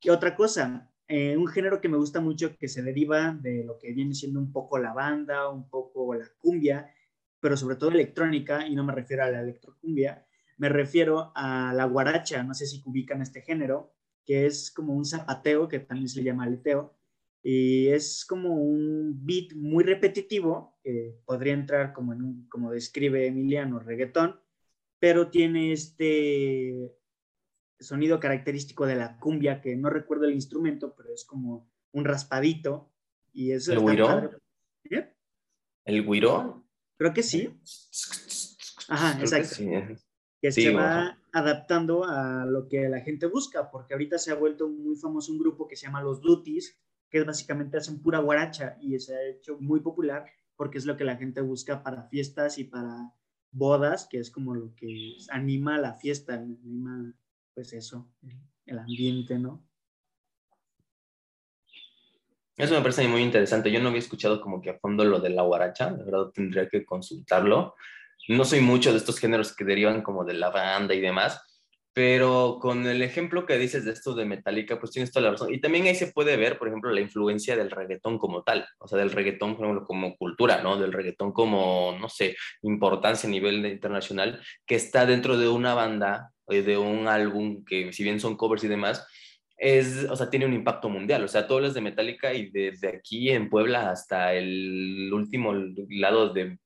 Y 0.01 0.11
otra 0.11 0.37
cosa, 0.37 0.89
eh, 1.09 1.37
un 1.37 1.47
género 1.47 1.81
que 1.81 1.89
me 1.89 1.97
gusta 1.97 2.21
mucho 2.21 2.57
que 2.57 2.69
se 2.69 2.83
deriva 2.83 3.33
de 3.33 3.65
lo 3.65 3.79
que 3.79 3.93
viene 3.93 4.15
siendo 4.15 4.41
un 4.41 4.53
poco 4.53 4.79
la 4.79 4.93
banda, 4.93 5.49
un 5.49 5.69
poco 5.69 6.15
la 6.15 6.29
cumbia, 6.39 6.93
pero 7.41 7.57
sobre 7.57 7.77
todo 7.77 7.91
electrónica, 7.91 8.67
y 8.67 8.75
no 8.75 8.85
me 8.85 8.93
refiero 8.93 9.25
a 9.25 9.31
la 9.31 9.41
electrocumbia, 9.41 10.27
me 10.59 10.69
refiero 10.69 11.33
a 11.35 11.73
la 11.75 11.85
guaracha, 11.85 12.43
no 12.43 12.55
sé 12.55 12.67
si 12.67 12.83
ubican 12.85 13.23
este 13.23 13.43
género, 13.43 13.95
que 14.25 14.47
es 14.47 14.73
como 14.73 14.95
un 14.95 15.05
zapateo, 15.05 15.69
que 15.69 15.79
también 15.81 16.09
se 16.09 16.19
le 16.19 16.25
llama 16.25 16.45
aleteo, 16.45 16.97
y 17.43 17.89
es 17.89 18.25
como 18.25 18.55
un 18.55 19.25
beat 19.25 19.53
muy 19.55 19.85
repetitivo, 19.85 20.77
que 20.83 21.21
podría 21.25 21.55
entrar 21.55 21.93
como 21.93 22.13
en 22.13 22.23
un, 22.23 22.49
como 22.49 22.73
describe 22.73 23.27
Emiliano, 23.27 23.79
reggaetón, 23.79 24.41
pero 24.99 25.31
tiene 25.31 25.73
este 25.73 26.93
sonido 27.79 28.21
característico 28.21 28.87
de 28.87 28.97
la 28.97 29.19
cumbia, 29.19 29.61
que 29.61 29.77
no 29.77 29.91
recuerdo 29.91 30.25
el 30.25 30.35
instrumento, 30.35 30.95
pero 30.97 31.13
es 31.13 31.25
como 31.25 31.71
un 31.93 32.05
raspadito. 32.05 32.93
Y 33.33 33.53
eso 33.53 33.73
¿El 33.73 33.81
guiro? 33.81 34.31
¿Eh? 34.91 35.13
¿El 35.85 36.07
guiro? 36.07 36.67
Creo 36.97 37.13
que 37.13 37.23
sí. 37.23 37.51
Ajá, 38.89 39.21
exacto. 39.21 39.57
Que, 40.41 40.53
se 40.53 40.73
va 40.73 41.19
adaptando 41.33 42.05
a 42.05 42.47
lo 42.47 42.69
que 42.69 42.89
la 42.89 43.01
gente 43.01 43.27
busca, 43.27 43.71
porque 43.71 43.95
ahorita 43.95 44.19
se 44.19 44.31
ha 44.31 44.37
vuelto 44.37 44.69
muy 44.69 44.97
famoso 44.97 45.33
un 45.33 45.39
grupo 45.39 45.67
que 45.67 45.77
se 45.77 45.87
llama 45.87 46.03
Los 46.03 46.21
Duties, 46.21 46.79
que 47.11 47.25
básicamente 47.25 47.79
hacen 47.79 48.01
pura 48.01 48.21
guaracha 48.21 48.79
y 48.81 48.99
se 49.01 49.17
ha 49.17 49.23
hecho 49.29 49.59
muy 49.59 49.81
popular 49.81 50.27
porque 50.57 50.79
es 50.79 50.87
lo 50.87 50.97
que 50.97 51.05
la 51.05 51.17
gente 51.17 51.41
busca 51.41 51.83
para 51.83 52.05
fiestas 52.05 52.59
y 52.59 52.65
para 52.65 53.13
bodas, 53.53 54.07
que 54.11 54.19
es 54.19 54.31
como 54.31 54.55
lo 54.55 54.75
que 54.75 55.17
anima 55.31 55.79
la 55.79 55.95
fiesta, 55.95 56.35
anima 56.35 57.15
pues 57.57 57.73
eso, 57.73 58.07
el 58.67 58.79
ambiente, 58.79 59.39
¿no? 59.39 59.67
Eso 62.55 62.75
me 62.75 62.83
parece 62.83 63.09
muy 63.09 63.23
interesante. 63.23 63.73
Yo 63.73 63.81
no 63.81 63.89
había 63.89 64.01
escuchado 64.01 64.43
como 64.43 64.61
que 64.61 64.69
a 64.69 64.79
fondo 64.79 65.07
lo 65.07 65.21
de 65.21 65.31
la 65.31 65.41
guaracha, 65.41 65.91
la 65.91 66.05
verdad 66.05 66.27
tendría 66.35 66.69
que 66.69 66.85
consultarlo. 66.85 67.75
No 68.29 68.45
soy 68.45 68.61
mucho 68.61 68.93
de 68.93 68.99
estos 68.99 69.19
géneros 69.19 69.57
que 69.57 69.65
derivan 69.65 70.03
como 70.03 70.23
de 70.23 70.35
la 70.35 70.51
banda 70.51 70.95
y 70.95 71.01
demás, 71.01 71.41
pero 71.97 72.59
con 72.61 72.87
el 72.87 73.01
ejemplo 73.01 73.47
que 73.47 73.57
dices 73.57 73.87
de 73.87 73.93
esto 73.93 74.15
de 74.15 74.27
Metallica, 74.27 74.79
pues 74.79 74.93
tienes 74.93 75.11
toda 75.11 75.25
la 75.25 75.31
razón. 75.31 75.55
Y 75.55 75.63
también 75.63 75.87
ahí 75.87 75.95
se 75.95 76.09
puede 76.09 76.37
ver, 76.37 76.59
por 76.59 76.69
ejemplo, 76.69 76.91
la 76.93 77.01
influencia 77.01 77.57
del 77.57 77.71
reggaetón 77.71 78.19
como 78.19 78.43
tal, 78.43 78.69
o 78.79 78.87
sea, 78.87 78.99
del 78.99 79.13
reggaetón, 79.13 79.55
como 79.83 80.15
cultura, 80.19 80.61
¿no? 80.61 80.77
Del 80.77 80.93
reggaetón 80.93 81.33
como, 81.33 81.97
no 81.99 82.11
sé, 82.11 82.37
importancia 82.61 83.27
a 83.27 83.31
nivel 83.31 83.65
internacional, 83.65 84.43
que 84.67 84.75
está 84.75 85.07
dentro 85.07 85.39
de 85.39 85.49
una 85.49 85.73
banda, 85.73 86.33
eh, 86.49 86.61
de 86.61 86.77
un 86.77 87.09
álbum 87.09 87.65
que 87.65 87.91
si 87.95 88.03
bien 88.03 88.21
son 88.21 88.37
covers 88.37 88.65
y 88.65 88.69
demás, 88.69 89.07
es, 89.57 90.07
o 90.11 90.17
sea, 90.17 90.29
tiene 90.29 90.45
un 90.45 90.53
impacto 90.53 90.91
mundial. 90.91 91.25
O 91.25 91.29
sea, 91.29 91.47
todos 91.47 91.63
los 91.63 91.73
de 91.73 91.81
Metallica 91.81 92.35
y 92.35 92.51
desde 92.51 92.89
aquí 92.89 93.31
en 93.31 93.49
Puebla 93.49 93.89
hasta 93.91 94.35
el 94.35 95.11
último 95.15 95.55
lado 95.89 96.29
de 96.35 96.59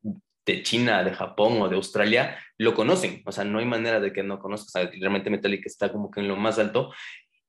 de 0.47 0.63
China, 0.63 1.05
de 1.05 1.13
Japón 1.13 1.61
o 1.61 1.69
de 1.69 1.77
Australia 1.77 2.39
lo 2.59 2.75
conocen. 2.75 3.23
O 3.27 3.33
sea, 3.33 3.45
no 3.45 3.59
hay 3.59 3.67
manera 3.67 4.01
de 4.01 4.13
que 4.13 4.23
no 4.23 4.39
conozcas. 4.39 4.91
realmente 4.99 5.31
Metallica 5.31 5.65
está 5.67 5.93
como 5.93 6.11
que 6.11 6.21
en 6.21 6.29
lo 6.29 6.37
más 6.37 6.59
alto, 6.59 6.93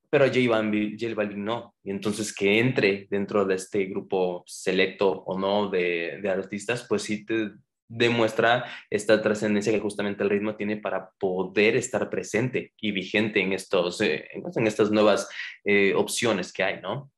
pero 0.09 0.25
J 0.25 0.49
Balvin 0.49 1.45
no. 1.45 1.75
Y 1.83 1.91
entonces 1.91 2.33
que 2.33 2.59
entre 2.59 3.07
dentro 3.09 3.45
de 3.45 3.55
este 3.55 3.85
grupo 3.85 4.43
selecto 4.45 5.09
o 5.09 5.39
no 5.39 5.69
de, 5.69 6.19
de 6.21 6.29
artistas, 6.29 6.85
pues 6.87 7.03
sí 7.03 7.25
te 7.25 7.51
demuestra 7.91 8.65
esta 8.89 9.21
trascendencia 9.21 9.73
que 9.73 9.79
justamente 9.79 10.23
el 10.23 10.29
ritmo 10.29 10.55
tiene 10.55 10.77
para 10.77 11.11
poder 11.11 11.75
estar 11.75 12.09
presente 12.09 12.73
y 12.79 12.91
vigente 12.91 13.41
en, 13.41 13.51
estos, 13.51 13.99
eh, 13.99 14.29
en 14.33 14.67
estas 14.67 14.91
nuevas 14.91 15.27
eh, 15.65 15.93
opciones 15.93 16.53
que 16.53 16.63
hay, 16.63 16.81
¿no? 16.81 17.11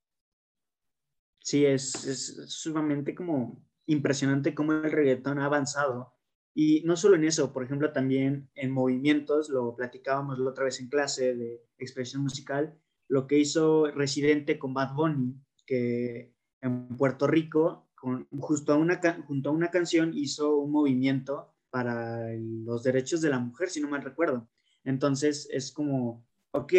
Sí, 1.39 1.65
es, 1.65 2.05
es 2.05 2.51
sumamente 2.51 3.13
como 3.13 3.62
impresionante 3.85 4.55
cómo 4.55 4.73
el 4.73 4.91
reggaetón 4.91 5.39
ha 5.39 5.45
avanzado. 5.45 6.13
Y 6.55 6.83
no 6.85 6.95
solo 6.95 7.15
en 7.15 7.23
eso, 7.23 7.51
por 7.51 7.63
ejemplo, 7.63 7.91
también 7.91 8.49
en 8.55 8.71
movimientos, 8.71 9.49
lo 9.49 9.75
platicábamos 9.75 10.37
la 10.37 10.51
otra 10.51 10.65
vez 10.65 10.79
en 10.79 10.89
clase 10.89 11.35
de 11.35 11.65
expresión 11.77 12.21
musical, 12.21 12.77
lo 13.07 13.27
que 13.27 13.39
hizo 13.39 13.91
Residente 13.91 14.59
con 14.59 14.73
Bad 14.73 14.93
Bunny, 14.93 15.35
que 15.65 16.33
en 16.61 16.95
Puerto 16.95 17.27
Rico, 17.27 17.89
con, 17.95 18.27
justo 18.39 18.73
a 18.73 18.77
una, 18.77 18.99
junto 19.25 19.49
a 19.49 19.53
una 19.53 19.71
canción, 19.71 20.13
hizo 20.13 20.57
un 20.57 20.71
movimiento 20.71 21.55
para 21.69 22.31
los 22.35 22.83
derechos 22.83 23.21
de 23.21 23.29
la 23.29 23.39
mujer, 23.39 23.69
si 23.69 23.81
no 23.81 23.89
mal 23.89 24.03
recuerdo. 24.03 24.47
Entonces 24.83 25.47
es 25.51 25.71
como, 25.71 26.27
ok, 26.51 26.73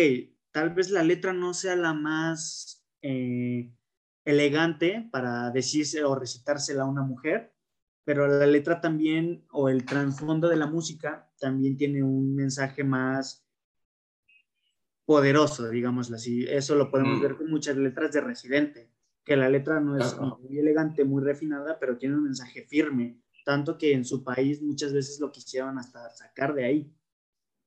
tal 0.53 0.71
vez 0.71 0.91
la 0.91 1.03
letra 1.03 1.33
no 1.33 1.53
sea 1.53 1.75
la 1.75 1.93
más 1.95 2.87
eh, 3.03 3.73
elegante 4.25 5.09
para 5.11 5.51
decirse 5.51 6.05
o 6.05 6.15
recitársela 6.15 6.83
a 6.83 6.89
una 6.89 7.03
mujer, 7.03 7.53
pero 8.05 8.27
la 8.27 8.47
letra 8.47 8.81
también 8.81 9.45
o 9.51 9.69
el 9.69 9.85
trasfondo 9.85 10.49
de 10.49 10.57
la 10.57 10.67
música 10.67 11.31
también 11.39 11.77
tiene 11.77 12.03
un 12.03 12.35
mensaje 12.35 12.85
más 12.85 13.47
poderoso, 15.05 15.69
digámoslo 15.69 16.17
así. 16.17 16.45
Eso 16.45 16.75
lo 16.75 16.91
podemos 16.91 17.19
mm. 17.19 17.23
ver 17.23 17.37
con 17.37 17.51
muchas 17.51 17.77
letras 17.77 18.13
de 18.13 18.21
Residente, 18.21 18.91
que 19.25 19.37
la 19.37 19.49
letra 19.49 19.81
no 19.81 19.97
es 19.97 20.17
muy 20.19 20.59
elegante, 20.59 21.05
muy 21.05 21.23
refinada, 21.23 21.79
pero 21.79 21.97
tiene 21.97 22.17
un 22.17 22.25
mensaje 22.25 22.63
firme, 22.63 23.21
tanto 23.45 23.77
que 23.77 23.93
en 23.93 24.05
su 24.05 24.25
país 24.25 24.63
muchas 24.63 24.93
veces 24.93 25.21
lo 25.21 25.31
quisieron 25.31 25.79
hasta 25.79 26.11
sacar 26.11 26.55
de 26.55 26.65
ahí 26.65 26.95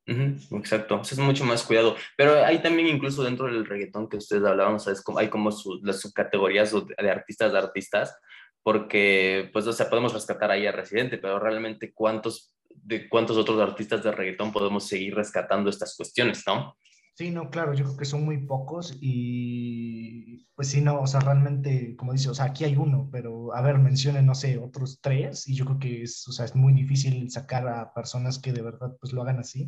exacto, 0.07 1.01
es 1.01 1.19
mucho 1.19 1.45
más 1.45 1.63
cuidado. 1.63 1.95
Pero 2.15 2.43
hay 2.45 2.61
también 2.61 2.87
incluso 2.87 3.23
dentro 3.23 3.45
del 3.45 3.65
reggaetón 3.65 4.09
que 4.09 4.17
ustedes 4.17 4.43
hablaban, 4.43 4.79
¿sabes? 4.79 5.01
Como, 5.01 5.19
hay 5.19 5.29
como 5.29 5.51
las 5.83 5.99
subcategorías 5.99 6.73
de 6.73 7.11
artistas 7.11 7.51
de 7.51 7.57
artistas, 7.57 8.17
porque, 8.63 9.49
pues, 9.53 9.67
o 9.67 9.73
sea, 9.73 9.89
podemos 9.89 10.13
rescatar 10.13 10.51
ahí 10.51 10.65
a 10.65 10.71
Residente, 10.71 11.17
pero 11.17 11.39
realmente 11.39 11.93
cuántos, 11.93 12.53
de 12.69 13.07
cuántos 13.07 13.37
otros 13.37 13.61
artistas 13.61 14.03
de 14.03 14.11
reggaetón 14.11 14.51
podemos 14.51 14.87
seguir 14.87 15.15
rescatando 15.15 15.69
estas 15.69 15.95
cuestiones, 15.95 16.43
¿no? 16.45 16.75
Sí, 17.17 17.31
no, 17.31 17.49
claro, 17.49 17.73
yo 17.73 17.83
creo 17.85 17.97
que 17.97 18.05
son 18.05 18.25
muy 18.25 18.45
pocos 18.45 18.95
y 19.01 20.45
pues 20.53 20.67
sí, 20.67 20.81
no, 20.81 21.01
o 21.01 21.07
sea, 21.07 21.19
realmente, 21.19 21.95
como 21.95 22.13
dice, 22.13 22.29
o 22.29 22.35
sea, 22.35 22.45
aquí 22.45 22.63
hay 22.63 22.75
uno, 22.75 23.09
pero 23.11 23.55
a 23.55 23.61
ver, 23.63 23.79
mencionen, 23.79 24.27
no 24.27 24.35
sé, 24.35 24.59
otros 24.59 24.99
tres 25.01 25.47
y 25.47 25.55
yo 25.55 25.65
creo 25.65 25.79
que 25.79 26.03
es, 26.03 26.27
o 26.27 26.31
sea, 26.31 26.45
es 26.45 26.55
muy 26.55 26.73
difícil 26.73 27.31
sacar 27.31 27.67
a 27.67 27.91
personas 27.91 28.37
que 28.37 28.53
de 28.53 28.61
verdad 28.61 28.95
pues 29.01 29.13
lo 29.13 29.23
hagan 29.23 29.39
así. 29.39 29.67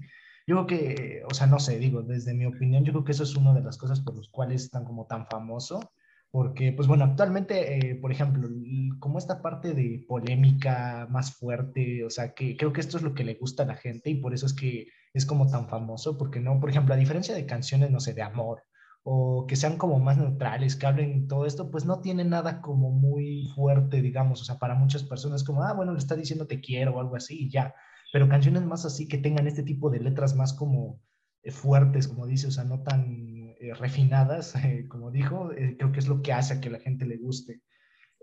Yo 0.50 0.66
creo 0.66 0.66
que, 0.66 1.22
o 1.30 1.34
sea, 1.36 1.46
no 1.46 1.60
sé, 1.60 1.78
digo, 1.78 2.02
desde 2.02 2.34
mi 2.34 2.48
opinión, 2.48 2.84
yo 2.84 2.92
creo 2.92 3.04
que 3.04 3.12
eso 3.12 3.22
es 3.22 3.36
una 3.36 3.54
de 3.54 3.62
las 3.62 3.78
cosas 3.78 4.02
por 4.02 4.16
las 4.16 4.30
cuales 4.30 4.64
están 4.64 4.84
como 4.84 5.06
tan 5.06 5.28
famoso, 5.28 5.92
porque, 6.32 6.74
pues 6.74 6.88
bueno, 6.88 7.06
actualmente, 7.06 7.92
eh, 7.92 7.96
por 7.98 8.12
ejemplo, 8.12 8.50
como 8.98 9.20
esta 9.20 9.44
parte 9.44 9.76
de 9.76 10.04
polémica 10.08 11.08
más 11.12 11.36
fuerte, 11.36 12.04
o 12.04 12.10
sea, 12.10 12.34
que 12.34 12.58
creo 12.58 12.74
que 12.74 12.82
esto 12.82 12.98
es 12.98 13.04
lo 13.04 13.14
que 13.14 13.24
le 13.24 13.36
gusta 13.36 13.62
a 13.62 13.68
la 13.68 13.76
gente 13.76 14.10
y 14.10 14.16
por 14.16 14.34
eso 14.34 14.48
es 14.48 14.56
que 14.56 14.88
es 15.14 15.24
como 15.28 15.46
tan 15.52 15.70
famoso, 15.70 16.18
porque 16.18 16.40
no, 16.40 16.60
por 16.60 16.72
ejemplo, 16.72 16.96
a 16.96 16.98
diferencia 16.98 17.36
de 17.36 17.46
canciones, 17.46 17.92
no 17.92 18.00
sé, 18.00 18.16
de 18.16 18.24
amor, 18.24 18.64
o 19.04 19.46
que 19.48 19.56
sean 19.56 19.78
como 19.78 20.00
más 20.00 20.18
neutrales, 20.18 20.76
que 20.76 20.88
hablen 20.88 21.28
todo 21.28 21.46
esto, 21.46 21.70
pues 21.70 21.86
no 21.86 22.02
tiene 22.02 22.24
nada 22.26 22.60
como 22.62 22.90
muy 22.90 23.52
fuerte, 23.54 24.02
digamos, 24.02 24.42
o 24.42 24.46
sea, 24.46 24.58
para 24.58 24.74
muchas 24.74 25.04
personas 25.04 25.44
como, 25.44 25.62
ah, 25.62 25.74
bueno, 25.74 25.92
le 25.92 26.00
está 26.00 26.16
diciendo 26.16 26.48
te 26.48 26.60
quiero 26.60 26.96
o 26.96 27.00
algo 27.02 27.16
así 27.18 27.46
y 27.46 27.52
ya, 27.52 27.76
pero 28.12 28.30
canciones 28.30 28.64
más 28.64 28.86
así 28.86 29.08
que 29.08 29.18
tengan 29.18 29.48
este 29.48 29.64
tipo 29.64 29.90
de 29.90 30.00
letras 30.00 30.36
más 30.36 30.54
como 30.54 31.02
eh, 31.44 31.52
fuertes, 31.52 32.08
como 32.08 32.28
dice, 32.28 32.48
o 32.48 32.52
sea, 32.52 32.64
no 32.64 32.82
tan 32.84 33.56
eh, 33.60 33.74
refinadas, 33.76 34.56
eh, 34.56 34.88
como 34.90 35.12
dijo, 35.12 35.50
creo 35.78 35.92
que 35.92 36.00
es 36.00 36.08
lo 36.08 36.22
que 36.22 36.34
hace 36.34 36.56
a 36.56 36.62
que 36.62 36.70
la 36.70 36.80
gente 36.80 37.06
le 37.06 37.18
guste. 37.18 37.62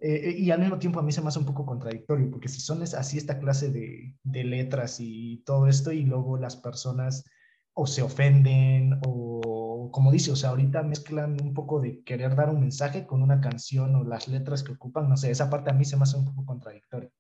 y 0.01 0.51
al 0.51 0.61
mismo 0.61 0.79
tiempo 0.79 1.01
a 1.01 1.03
mí 1.03 1.13
se 1.13 1.23
me 1.23 1.29
hace 1.29 1.39
un 1.39 1.47
poco 1.47 1.65
contradictorio, 1.67 2.31
porque 2.31 2.49
si 2.49 2.61
son 2.61 2.83
así 2.83 3.19
esta 3.19 3.39
clase 3.39 3.71
de, 3.71 4.17
de 4.23 4.45
letras 4.45 4.99
y 5.01 5.43
todo 5.47 5.69
esto, 5.69 5.93
y 5.93 6.05
luego 6.05 6.37
las 6.39 6.57
personas 6.57 7.25
o 7.75 7.87
se 7.87 8.03
ofenden 8.03 9.01
o 9.07 9.91
como 9.93 10.13
dice, 10.13 10.31
o 10.33 10.37
sea, 10.37 10.51
ahorita 10.51 10.83
mezclan 10.83 11.37
un 11.43 11.55
poco 11.55 11.81
de 11.81 12.03
querer 12.03 12.35
dar 12.37 12.51
un 12.51 12.61
mensaje 12.61 13.07
con 13.07 13.23
una 13.23 13.41
canción 13.41 13.95
o 13.97 14.05
las 14.05 14.29
letras 14.29 14.63
que 14.63 14.73
ocupan, 14.73 15.09
no 15.09 15.17
sé, 15.17 15.31
esa 15.31 15.51
parte 15.51 15.71
a 15.71 15.75
mí 15.75 15.85
se 15.85 15.97
me 15.97 16.03
hace 16.03 16.17
un 16.17 16.25
poco 16.25 16.45
contradictoria. 16.45 17.11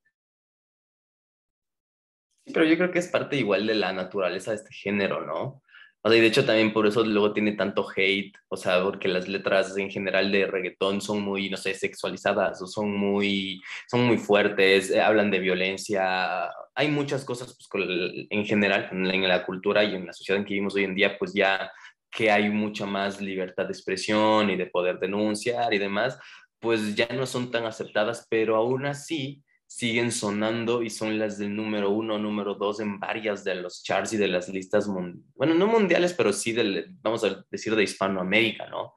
Pero 2.52 2.64
yo 2.64 2.76
creo 2.76 2.90
que 2.90 2.98
es 2.98 3.08
parte 3.08 3.36
igual 3.36 3.66
de 3.66 3.74
la 3.74 3.92
naturaleza 3.92 4.50
de 4.50 4.56
este 4.58 4.72
género, 4.74 5.24
¿no? 5.24 5.62
O 6.02 6.08
sea, 6.08 6.18
y 6.18 6.20
de 6.20 6.28
hecho 6.28 6.44
también 6.44 6.72
por 6.72 6.86
eso 6.86 7.04
luego 7.04 7.32
tiene 7.32 7.52
tanto 7.52 7.84
hate, 7.94 8.32
o 8.48 8.56
sea, 8.56 8.80
porque 8.84 9.08
las 9.08 9.26
letras 9.26 9.76
en 9.76 9.90
general 9.90 10.30
de 10.30 10.46
reggaetón 10.46 11.00
son 11.00 11.20
muy, 11.22 11.50
no 11.50 11.56
sé, 11.56 11.74
sexualizadas 11.74 12.62
o 12.62 12.66
son 12.68 12.96
muy, 12.96 13.60
son 13.90 14.06
muy 14.06 14.16
fuertes, 14.16 14.90
eh, 14.90 15.00
hablan 15.00 15.32
de 15.32 15.40
violencia. 15.40 16.48
Hay 16.76 16.88
muchas 16.88 17.24
cosas 17.24 17.58
pues, 17.70 17.84
en 18.30 18.44
general 18.46 18.88
en, 18.92 19.06
en 19.06 19.26
la 19.26 19.44
cultura 19.44 19.82
y 19.82 19.96
en 19.96 20.06
la 20.06 20.12
sociedad 20.12 20.38
en 20.40 20.46
que 20.46 20.54
vivimos 20.54 20.76
hoy 20.76 20.84
en 20.84 20.94
día, 20.94 21.18
pues 21.18 21.32
ya 21.34 21.72
que 22.10 22.30
hay 22.30 22.50
mucha 22.50 22.86
más 22.86 23.20
libertad 23.20 23.64
de 23.66 23.72
expresión 23.72 24.48
y 24.50 24.56
de 24.56 24.66
poder 24.66 25.00
denunciar 25.00 25.74
y 25.74 25.78
demás, 25.78 26.18
pues 26.60 26.94
ya 26.94 27.08
no 27.08 27.26
son 27.26 27.50
tan 27.50 27.64
aceptadas, 27.66 28.26
pero 28.30 28.56
aún 28.56 28.86
así 28.86 29.42
siguen 29.66 30.12
sonando 30.12 30.82
y 30.82 30.90
son 30.90 31.18
las 31.18 31.38
del 31.38 31.54
número 31.54 31.90
uno, 31.90 32.18
número 32.18 32.54
dos 32.54 32.80
en 32.80 33.00
varias 33.00 33.44
de 33.44 33.56
los 33.56 33.82
charts 33.82 34.12
y 34.12 34.16
de 34.16 34.28
las 34.28 34.48
listas, 34.48 34.86
bueno, 34.88 35.54
no 35.54 35.66
mundiales, 35.66 36.14
pero 36.14 36.32
sí, 36.32 36.52
del, 36.52 36.86
vamos 37.02 37.24
a 37.24 37.44
decir, 37.50 37.74
de 37.74 37.82
Hispanoamérica, 37.82 38.68
¿no? 38.68 38.94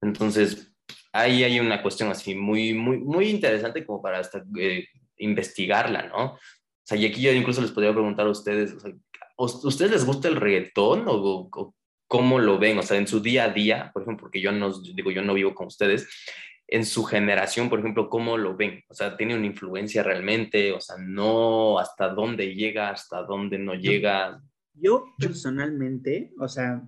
Entonces, 0.00 0.74
ahí 1.12 1.44
hay 1.44 1.60
una 1.60 1.82
cuestión 1.82 2.10
así 2.10 2.34
muy, 2.34 2.74
muy, 2.74 2.98
muy 2.98 3.28
interesante 3.28 3.84
como 3.84 4.02
para 4.02 4.18
hasta, 4.18 4.44
eh, 4.58 4.86
investigarla, 5.18 6.04
¿no? 6.04 6.34
O 6.34 6.38
sea, 6.82 6.98
y 6.98 7.06
aquí 7.06 7.20
yo 7.20 7.32
incluso 7.32 7.60
les 7.60 7.72
podría 7.72 7.92
preguntar 7.92 8.26
a 8.26 8.30
ustedes, 8.30 8.72
o 8.72 8.80
sea, 8.80 8.92
¿ustedes 9.36 9.90
les 9.90 10.04
gusta 10.04 10.28
el 10.28 10.36
reggaetón 10.36 11.04
o, 11.08 11.48
o, 11.52 11.74
cómo 12.06 12.38
lo 12.38 12.58
ven? 12.58 12.78
O 12.78 12.82
sea, 12.82 12.96
en 12.96 13.08
su 13.08 13.20
día 13.20 13.44
a 13.44 13.48
día, 13.50 13.90
por 13.92 14.02
ejemplo, 14.02 14.24
porque 14.24 14.40
yo 14.40 14.52
no, 14.52 14.72
digo, 14.72 15.10
yo 15.10 15.22
no 15.22 15.34
vivo 15.34 15.54
con 15.54 15.66
ustedes, 15.66 16.08
en 16.68 16.84
su 16.84 17.04
generación, 17.04 17.68
por 17.68 17.78
ejemplo, 17.78 18.10
¿cómo 18.10 18.36
lo 18.36 18.56
ven? 18.56 18.82
O 18.88 18.94
sea, 18.94 19.16
¿tiene 19.16 19.36
una 19.36 19.46
influencia 19.46 20.02
realmente? 20.02 20.72
O 20.72 20.80
sea, 20.80 20.96
no, 20.98 21.78
¿hasta 21.78 22.08
dónde 22.08 22.54
llega? 22.54 22.90
¿Hasta 22.90 23.22
dónde 23.22 23.58
no 23.58 23.74
llega? 23.74 24.42
Yo 24.74 25.04
personalmente, 25.18 26.34
o 26.38 26.48
sea, 26.48 26.86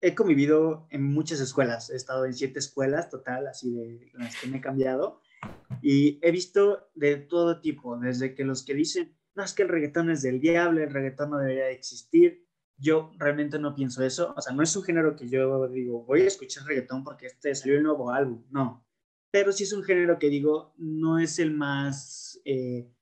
he 0.00 0.14
convivido 0.14 0.88
en 0.90 1.04
muchas 1.04 1.40
escuelas, 1.40 1.90
he 1.90 1.96
estado 1.96 2.24
en 2.24 2.34
siete 2.34 2.58
escuelas 2.58 3.10
total, 3.10 3.46
así 3.46 3.70
de 3.70 4.10
las 4.14 4.40
que 4.40 4.48
me 4.48 4.58
he 4.58 4.60
cambiado, 4.60 5.20
y 5.80 6.18
he 6.22 6.30
visto 6.32 6.90
de 6.94 7.16
todo 7.16 7.60
tipo, 7.60 7.98
desde 7.98 8.34
que 8.34 8.44
los 8.44 8.64
que 8.64 8.74
dicen, 8.74 9.16
no, 9.34 9.44
es 9.44 9.54
que 9.54 9.62
el 9.62 9.68
reggaetón 9.68 10.10
es 10.10 10.22
del 10.22 10.40
diablo, 10.40 10.82
el 10.82 10.92
reggaetón 10.92 11.30
no 11.30 11.38
debería 11.38 11.70
existir, 11.70 12.44
yo 12.76 13.12
realmente 13.16 13.60
no 13.60 13.74
pienso 13.74 14.02
eso, 14.02 14.34
o 14.36 14.40
sea, 14.40 14.52
no 14.52 14.62
es 14.62 14.74
un 14.74 14.82
género 14.82 15.14
que 15.14 15.28
yo 15.28 15.68
digo, 15.68 16.04
voy 16.04 16.22
a 16.22 16.26
escuchar 16.26 16.66
reggaetón 16.66 17.04
porque 17.04 17.26
este 17.26 17.54
salió 17.54 17.76
el 17.76 17.84
nuevo 17.84 18.10
álbum, 18.10 18.44
no, 18.50 18.84
pero 19.32 19.50
sí 19.50 19.64
es 19.64 19.72
un 19.72 19.82
género 19.82 20.18
que 20.18 20.28
digo, 20.28 20.74
no 20.76 21.18
es 21.18 21.38
el 21.38 21.52
más 21.52 22.40
eh, 22.44 22.92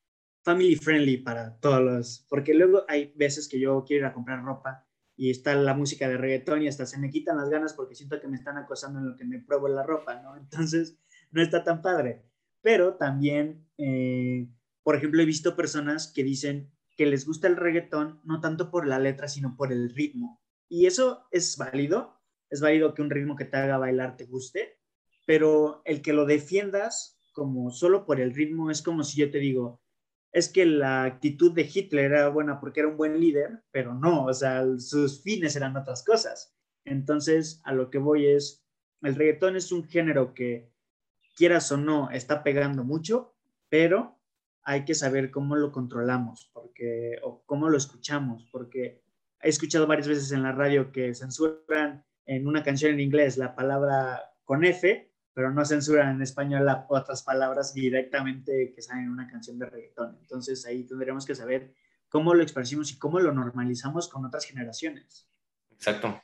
family 0.45 0.77
friendly 0.77 1.19
para 1.19 1.59
todos 1.59 1.83
los, 1.83 2.27
porque 2.31 2.55
luego 2.55 2.85
hay 2.89 3.13
veces 3.17 3.49
que 3.49 3.59
yo 3.59 3.85
quiero 3.85 4.07
ir 4.07 4.11
a 4.11 4.15
comprar 4.15 4.43
ropa 4.45 4.87
y 5.17 5.31
está 5.31 5.55
la 5.57 5.75
música 5.75 6.09
de 6.09 6.17
reggaetón 6.17 6.63
y 6.63 6.69
hasta 6.69 6.87
se 6.87 6.99
me 6.99 7.11
quitan 7.11 7.37
las 7.37 7.51
ganas 7.51 7.75
porque 7.75 7.97
siento 7.97 8.21
que 8.21 8.29
me 8.29 8.37
están 8.37 8.57
acosando 8.59 9.01
en 9.01 9.11
lo 9.11 9.17
que 9.17 9.25
me 9.25 9.41
pruebo 9.41 9.67
la 9.69 9.83
ropa, 9.83 10.23
¿no? 10.23 10.37
Entonces, 10.39 10.97
no 11.33 11.43
está 11.43 11.65
tan 11.65 11.83
padre. 11.83 12.23
Pero 12.63 12.95
también, 12.95 13.67
eh, 13.77 14.49
por 14.85 14.95
ejemplo, 14.95 15.21
he 15.21 15.27
visto 15.27 15.57
personas 15.57 16.13
que 16.13 16.23
dicen 16.23 16.71
que 16.97 17.07
les 17.07 17.27
gusta 17.27 17.49
el 17.49 17.57
reggaetón 17.57 18.21
no 18.23 18.41
tanto 18.41 18.71
por 18.71 18.87
la 18.87 19.01
letra, 19.01 19.27
sino 19.27 19.57
por 19.57 19.73
el 19.73 19.91
ritmo. 19.91 20.41
Y 20.69 20.87
eso 20.87 21.27
es 21.33 21.57
válido. 21.57 22.23
Es 22.51 22.61
válido 22.61 22.95
que 22.95 23.03
un 23.03 23.11
ritmo 23.11 23.37
que 23.37 23.45
te 23.45 23.57
haga 23.57 23.79
bailar 23.79 24.17
te 24.17 24.27
guste, 24.27 24.80
pero 25.31 25.81
el 25.85 26.03
que 26.03 26.13
lo 26.13 26.27
defiendas 26.27 27.17
como 27.33 27.71
solo 27.71 28.05
por 28.05 28.21
el 28.21 28.35
ritmo 28.35 28.69
es 28.69 28.83
como 28.83 29.05
si 29.05 29.21
yo 29.21 29.31
te 29.31 29.39
digo, 29.39 29.81
es 30.33 30.49
que 30.49 30.67
la 30.67 31.05
actitud 31.05 31.53
de 31.53 31.71
Hitler 31.73 32.07
era 32.07 32.29
buena 32.31 32.59
porque 32.59 32.81
era 32.81 32.89
un 32.89 32.97
buen 32.97 33.21
líder, 33.21 33.63
pero 33.71 33.95
no, 33.95 34.25
o 34.25 34.35
sea, 34.35 34.65
sus 34.79 35.23
fines 35.23 35.55
eran 35.55 35.77
otras 35.77 36.03
cosas. 36.03 36.53
Entonces, 36.85 37.61
a 37.63 37.73
lo 37.73 37.91
que 37.91 37.99
voy 37.99 38.27
es, 38.27 38.65
el 39.03 39.15
reggaetón 39.15 39.55
es 39.55 39.71
un 39.71 39.85
género 39.85 40.35
que, 40.35 40.73
quieras 41.37 41.71
o 41.71 41.77
no, 41.77 42.11
está 42.11 42.43
pegando 42.43 42.83
mucho, 42.83 43.33
pero 43.69 44.19
hay 44.65 44.85
que 44.85 44.97
saber 44.97 45.31
cómo 45.31 45.55
lo 45.55 45.71
controlamos, 45.71 46.51
porque, 46.53 47.21
o 47.23 47.45
cómo 47.47 47.69
lo 47.69 47.77
escuchamos, 47.77 48.49
porque 48.51 49.05
he 49.41 49.49
escuchado 49.49 49.87
varias 49.87 50.09
veces 50.09 50.33
en 50.33 50.43
la 50.43 50.51
radio 50.51 50.91
que 50.91 51.15
censuran 51.15 52.05
en 52.27 52.49
una 52.49 52.65
canción 52.65 52.95
en 52.95 52.99
inglés 52.99 53.39
la 53.39 53.55
palabra 53.55 54.25
con 54.45 54.65
F 54.65 55.10
pero 55.33 55.53
no 55.53 55.65
censuran 55.65 56.17
en 56.17 56.23
español 56.23 56.67
otras 56.89 57.23
palabras 57.23 57.73
directamente 57.75 58.73
que 58.75 58.83
salen 58.83 59.05
en 59.05 59.11
una 59.11 59.29
canción 59.29 59.59
de 59.59 59.67
reggaetón. 59.67 60.19
Entonces 60.21 60.65
ahí 60.67 60.85
tendremos 60.85 61.25
que 61.25 61.35
saber 61.35 61.75
cómo 62.09 62.35
lo 62.35 62.43
expresamos 62.43 62.93
y 62.93 62.99
cómo 62.99 63.21
lo 63.21 63.33
normalizamos 63.33 64.09
con 64.09 64.25
otras 64.25 64.45
generaciones. 64.45 65.29
Exacto. 65.71 66.21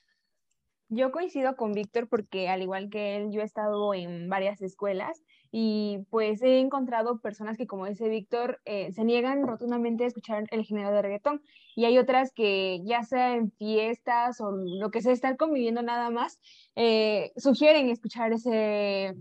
Yo 0.89 1.11
coincido 1.11 1.57
con 1.57 1.73
Víctor 1.73 2.09
porque 2.09 2.49
al 2.49 2.63
igual 2.63 2.91
que 2.91 3.17
él, 3.17 3.33
yo 3.33 3.41
he 3.41 3.45
estado 3.45 3.93
en 3.93 4.29
varias 4.29 4.63
escuelas 4.63 5.21
y 5.51 5.99
pues 6.11 6.43
he 6.43 6.61
encontrado 6.61 7.21
personas 7.21 7.57
que, 7.57 7.67
como 7.67 7.87
dice 7.87 8.09
Víctor, 8.09 8.61
eh, 8.65 8.93
se 8.93 9.05
niegan 9.05 9.45
rotundamente 9.45 10.05
a 10.05 10.07
escuchar 10.07 10.45
el 10.51 10.65
género 10.65 10.93
de 10.93 11.03
reggaetón 11.03 11.43
y 11.75 11.87
hay 11.87 11.99
otras 11.99 12.33
que 12.33 12.83
ya 12.85 13.03
sea 13.03 13.35
en 13.35 13.51
fiestas 13.51 14.41
o 14.41 14.53
lo 14.53 14.91
que 14.93 15.03
sea, 15.03 15.13
estar 15.13 15.37
conviviendo 15.37 15.83
nada 15.83 16.09
más, 16.11 16.41
eh, 16.77 17.33
sugieren 17.37 17.89
escuchar 17.89 18.33
ese, 18.33 19.15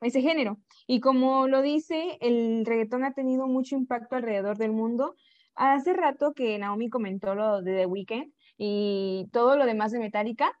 ese 0.00 0.20
género. 0.20 0.58
Y 0.86 1.00
como 1.00 1.48
lo 1.48 1.60
dice, 1.62 2.18
el 2.20 2.64
reggaetón 2.64 3.04
ha 3.04 3.14
tenido 3.14 3.48
mucho 3.48 3.74
impacto 3.74 4.14
alrededor 4.14 4.58
del 4.58 4.70
mundo. 4.72 5.16
Hace 5.56 5.92
rato 5.92 6.34
que 6.34 6.56
Naomi 6.58 6.88
comentó 6.88 7.34
lo 7.34 7.62
de 7.62 7.78
The 7.78 7.86
Weeknd 7.86 8.32
y 8.56 9.28
todo 9.32 9.56
lo 9.56 9.66
demás 9.66 9.90
de 9.92 9.98
Metallica, 9.98 10.52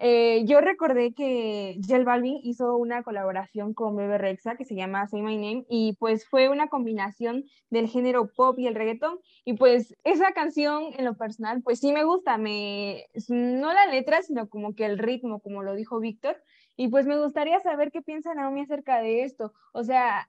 eh, 0.00 0.44
yo 0.46 0.60
recordé 0.60 1.12
que 1.12 1.80
Jel 1.84 2.04
Balvin 2.04 2.38
hizo 2.44 2.76
una 2.76 3.02
colaboración 3.02 3.74
con 3.74 3.96
Bebe 3.96 4.16
Rexha 4.16 4.56
que 4.56 4.64
se 4.64 4.76
llama 4.76 5.08
Say 5.08 5.22
My 5.22 5.36
Name 5.36 5.64
y 5.68 5.96
pues 5.98 6.28
fue 6.28 6.48
una 6.48 6.68
combinación 6.68 7.44
del 7.70 7.88
género 7.88 8.30
pop 8.32 8.56
y 8.60 8.68
el 8.68 8.76
reggaetón. 8.76 9.18
Y 9.44 9.54
pues 9.54 9.96
esa 10.04 10.32
canción 10.32 10.84
en 10.96 11.04
lo 11.04 11.16
personal 11.16 11.62
pues 11.62 11.80
sí 11.80 11.92
me 11.92 12.04
gusta, 12.04 12.38
me, 12.38 13.06
no 13.28 13.72
la 13.72 13.86
letra 13.86 14.22
sino 14.22 14.48
como 14.48 14.74
que 14.76 14.86
el 14.86 14.98
ritmo 14.98 15.40
como 15.40 15.64
lo 15.64 15.74
dijo 15.74 15.98
Víctor. 15.98 16.40
Y 16.76 16.88
pues 16.88 17.06
me 17.06 17.18
gustaría 17.18 17.58
saber 17.58 17.90
qué 17.90 18.00
piensa 18.00 18.34
Naomi 18.34 18.60
acerca 18.60 19.00
de 19.00 19.24
esto, 19.24 19.52
o 19.72 19.82
sea, 19.82 20.28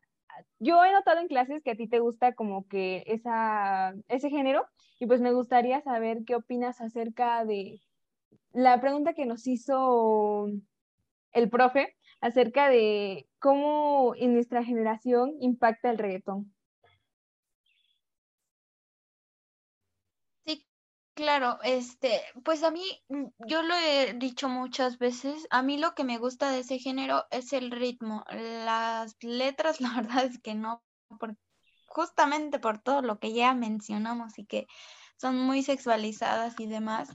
yo 0.59 0.83
he 0.83 0.91
notado 0.93 1.19
en 1.19 1.27
clases 1.27 1.61
que 1.63 1.71
a 1.71 1.75
ti 1.75 1.87
te 1.87 1.99
gusta 1.99 2.33
como 2.33 2.67
que 2.67 3.03
esa, 3.07 3.93
ese 4.07 4.29
género 4.29 4.65
y 4.99 5.05
pues 5.05 5.21
me 5.21 5.31
gustaría 5.31 5.81
saber 5.81 6.23
qué 6.25 6.35
opinas 6.35 6.81
acerca 6.81 7.45
de 7.45 7.81
la 8.53 8.79
pregunta 8.81 9.13
que 9.13 9.25
nos 9.25 9.47
hizo 9.47 10.47
el 11.31 11.49
profe 11.49 11.95
acerca 12.21 12.69
de 12.69 13.27
cómo 13.39 14.13
en 14.15 14.33
nuestra 14.33 14.63
generación 14.63 15.35
impacta 15.39 15.89
el 15.89 15.97
reggaetón. 15.97 16.53
Sí, 20.45 20.65
claro, 21.13 21.59
este, 21.63 22.21
pues 22.43 22.63
a 22.63 22.71
mí, 22.71 22.83
mm, 23.09 23.25
yo 23.47 23.61
lo 23.63 23.75
he 23.75 24.13
dicho 24.15 24.49
muchas 24.49 24.97
veces, 24.97 25.47
a 25.49 25.61
mí 25.61 25.77
lo 25.77 25.93
que 25.93 26.03
me 26.03 26.17
gusta 26.17 26.51
de 26.51 26.59
ese 26.59 26.79
género 26.79 27.25
es 27.31 27.53
el 27.53 27.71
ritmo. 27.71 28.25
Las 28.31 29.15
letras, 29.21 29.79
la 29.81 29.93
verdad 29.95 30.25
es 30.25 30.39
que 30.41 30.55
no, 30.55 30.83
justamente 31.87 32.59
por 32.59 32.79
todo 32.81 33.01
lo 33.01 33.19
que 33.19 33.33
ya 33.33 33.53
mencionamos 33.53 34.37
y 34.39 34.45
que 34.45 34.67
son 35.17 35.37
muy 35.37 35.63
sexualizadas 35.63 36.59
y 36.59 36.67
demás 36.67 37.09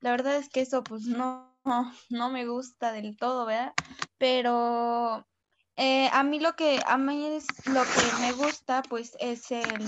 la 0.00 0.10
verdad 0.10 0.36
es 0.36 0.48
que 0.48 0.60
eso 0.60 0.82
pues 0.82 1.02
no, 1.02 1.56
no, 2.10 2.30
me 2.30 2.46
gusta 2.46 2.92
del 2.92 3.16
todo, 3.16 3.46
¿verdad? 3.46 3.72
Pero 4.18 5.26
eh, 5.76 6.08
a 6.12 6.22
mí 6.22 6.40
lo 6.40 6.54
que 6.54 6.80
a 6.86 6.98
mí 6.98 7.26
es 7.26 7.46
lo 7.66 7.82
que 7.82 8.20
me 8.20 8.32
gusta 8.32 8.82
pues 8.82 9.16
es 9.20 9.50
el 9.50 9.84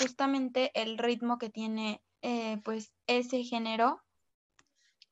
justamente 0.00 0.70
el 0.74 0.98
ritmo 0.98 1.38
que 1.38 1.50
tiene 1.50 2.02
eh, 2.22 2.60
pues 2.64 2.92
ese 3.06 3.42
género. 3.44 4.02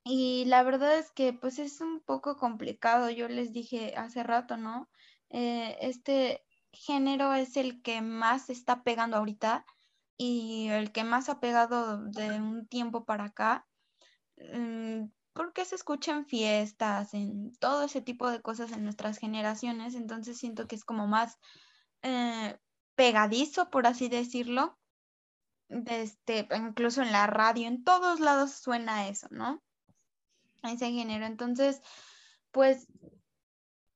Y 0.05 0.45
la 0.47 0.65
verdad 0.65 0.99
es 0.99 1.13
que 1.13 1.33
pues 1.33 1.59
es 1.61 1.81
un 1.81 2.01
poco 2.01 2.37
complicado 2.37 3.09
yo 3.11 3.29
les 3.29 3.53
dije 3.53 3.95
hace 3.97 4.25
rato 4.25 4.57
no 4.57 4.89
eh, 5.31 5.79
este 5.81 6.45
género 6.73 7.35
es 7.35 7.57
el 7.57 7.83
que 7.83 8.03
más 8.03 8.51
está 8.51 8.83
pegando 8.83 9.17
ahorita 9.17 9.65
y 10.17 10.69
el 10.71 10.91
que 10.93 11.05
más 11.05 11.29
ha 11.29 11.41
pegado 11.41 12.05
de 12.05 12.41
un 12.41 12.67
tiempo 12.67 13.05
para 13.05 13.25
acá 13.27 13.67
porque 15.33 15.65
se 15.65 15.75
escucha 15.75 16.13
en 16.13 16.27
fiestas, 16.27 17.15
en 17.15 17.55
todo 17.57 17.85
ese 17.85 18.01
tipo 18.03 18.31
de 18.31 18.43
cosas 18.43 18.73
en 18.73 18.85
nuestras 18.85 19.19
generaciones, 19.19 19.95
entonces 19.95 20.39
siento 20.39 20.67
que 20.67 20.77
es 20.77 20.85
como 20.85 21.07
más 21.07 21.39
eh, 22.03 22.59
pegadizo, 22.95 23.71
por 23.71 23.87
así 23.87 24.09
decirlo. 24.09 24.79
Este, 25.69 26.47
incluso 26.55 27.01
en 27.01 27.13
la 27.13 27.27
radio, 27.27 27.67
en 27.67 27.83
todos 27.83 28.21
lados 28.21 28.53
suena 28.53 29.09
eso, 29.09 29.27
¿no? 29.31 29.63
Ese 30.63 30.93
género. 30.93 31.25
Entonces, 31.25 31.81
pues 32.51 32.87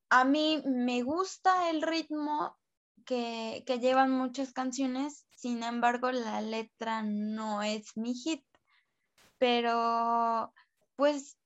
a 0.08 0.24
mí 0.24 0.62
me 0.64 1.02
gusta 1.02 1.68
el 1.68 1.82
ritmo, 1.82 2.56
que, 3.04 3.62
que 3.66 3.78
llevan 3.78 4.10
muchas 4.10 4.52
canciones, 4.52 5.26
sin 5.30 5.62
embargo 5.62 6.10
la 6.10 6.40
letra 6.40 7.02
no 7.02 7.62
es 7.62 7.96
mi 7.96 8.14
hit. 8.14 8.44
Pero 9.38 10.52
pues 10.96 11.36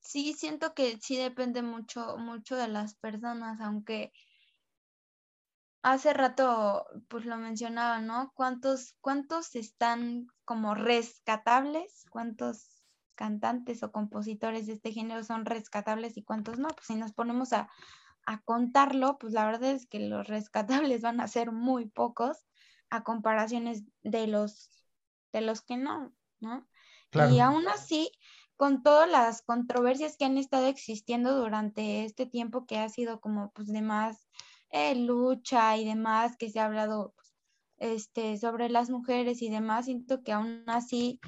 sí 0.00 0.34
siento 0.34 0.74
que 0.74 0.98
sí 1.00 1.16
depende 1.16 1.62
mucho, 1.62 2.16
mucho 2.18 2.56
de 2.56 2.68
las 2.68 2.94
personas, 2.96 3.60
aunque 3.60 4.12
hace 5.82 6.12
rato 6.12 6.86
pues 7.08 7.24
lo 7.24 7.36
mencionaba, 7.36 8.00
¿no? 8.00 8.32
¿Cuántos, 8.34 8.96
cuántos 9.00 9.54
están 9.54 10.26
como 10.44 10.74
rescatables? 10.74 12.04
¿Cuántos 12.10 12.82
cantantes 13.14 13.82
o 13.82 13.92
compositores 13.92 14.66
de 14.66 14.74
este 14.74 14.92
género 14.92 15.24
son 15.24 15.44
rescatables 15.44 16.16
y 16.16 16.24
cuántos 16.24 16.58
no? 16.58 16.68
Pues 16.68 16.86
si 16.86 16.96
nos 16.96 17.12
ponemos 17.12 17.52
a, 17.52 17.68
a 18.26 18.40
contarlo, 18.42 19.18
pues 19.18 19.32
la 19.32 19.46
verdad 19.46 19.70
es 19.70 19.86
que 19.86 20.00
los 20.00 20.26
rescatables 20.26 21.02
van 21.02 21.20
a 21.20 21.28
ser 21.28 21.52
muy 21.52 21.86
pocos 21.86 22.46
a 22.90 23.04
comparaciones 23.04 23.84
de 24.02 24.26
los, 24.26 24.70
de 25.32 25.42
los 25.42 25.62
que 25.62 25.76
no, 25.76 26.12
¿no? 26.40 26.66
Y 27.30 27.40
aún 27.40 27.66
así, 27.68 28.10
con 28.56 28.82
todas 28.82 29.10
las 29.10 29.42
controversias 29.42 30.16
que 30.16 30.24
han 30.24 30.38
estado 30.38 30.66
existiendo 30.66 31.34
durante 31.36 32.04
este 32.04 32.26
tiempo 32.26 32.66
que 32.66 32.78
ha 32.78 32.88
sido 32.88 33.20
como 33.20 33.50
pues 33.52 33.68
de 33.68 33.82
más 33.82 34.28
eh, 34.70 34.94
lucha 34.94 35.76
y 35.76 35.84
demás, 35.84 36.36
que 36.36 36.50
se 36.50 36.60
ha 36.60 36.66
hablado 36.66 37.14
pues, 37.16 37.32
este, 37.78 38.36
sobre 38.38 38.68
las 38.68 38.90
mujeres 38.90 39.42
y 39.42 39.50
demás, 39.50 39.86
siento 39.86 40.22
que 40.22 40.32
aún 40.32 40.64
así, 40.66 41.20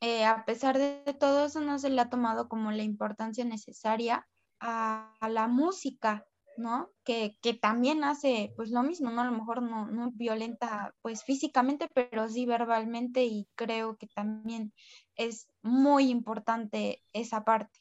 eh, 0.00 0.24
a 0.24 0.44
pesar 0.44 0.78
de 0.78 1.14
todo 1.18 1.46
eso, 1.46 1.60
no 1.60 1.78
se 1.78 1.90
le 1.90 2.00
ha 2.00 2.08
tomado 2.08 2.48
como 2.48 2.72
la 2.72 2.82
importancia 2.82 3.44
necesaria 3.44 4.26
a, 4.60 5.12
la 5.28 5.48
música, 5.48 6.24
¿no? 6.56 6.90
Que, 7.04 7.36
que, 7.42 7.54
también 7.54 8.04
hace 8.04 8.52
pues 8.56 8.70
lo 8.70 8.82
mismo, 8.82 9.10
¿no? 9.10 9.20
A 9.22 9.26
lo 9.26 9.32
mejor 9.32 9.62
no, 9.62 9.86
no 9.86 10.12
violenta 10.12 10.94
pues 11.02 11.24
físicamente, 11.24 11.88
pero 11.94 12.28
sí 12.28 12.46
verbalmente 12.46 13.24
y 13.24 13.48
creo 13.54 13.96
que 13.96 14.06
también 14.08 14.72
es 15.16 15.48
muy 15.62 16.10
importante 16.10 17.02
esa 17.12 17.44
parte. 17.44 17.80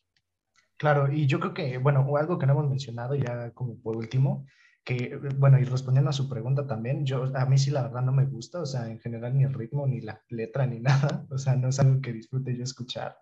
Claro, 0.78 1.12
y 1.14 1.28
yo 1.28 1.40
creo 1.40 1.54
que, 1.54 1.78
bueno, 1.78 2.06
algo 2.18 2.40
que 2.40 2.48
no 2.48 2.54
hemos 2.54 2.70
mencionado 2.70 3.14
ya 3.16 3.52
como 3.52 3.80
por 3.82 3.96
último, 3.96 4.46
que, 4.84 5.16
bueno, 5.38 5.60
y 5.60 5.64
respondiendo 5.64 6.10
a 6.10 6.14
su 6.14 6.28
pregunta 6.28 6.66
también, 6.66 7.06
yo, 7.06 7.26
a 7.36 7.46
mí 7.46 7.58
sí 7.58 7.70
la 7.70 7.84
verdad 7.84 8.02
no 8.02 8.12
me 8.12 8.26
gusta, 8.26 8.62
o 8.62 8.66
sea, 8.66 8.90
en 8.90 9.00
general 9.00 9.38
ni 9.38 9.44
el 9.44 9.54
ritmo, 9.54 9.86
ni 9.86 10.02
la 10.02 10.22
letra, 10.30 10.66
ni 10.66 10.80
nada, 11.20 11.28
o 11.30 11.38
sea, 11.38 11.56
no 11.56 11.70
es 11.70 11.80
algo 11.80 12.02
que 12.02 12.14
disfrute 12.14 12.58
yo 12.58 12.64
escuchar. 12.64 13.16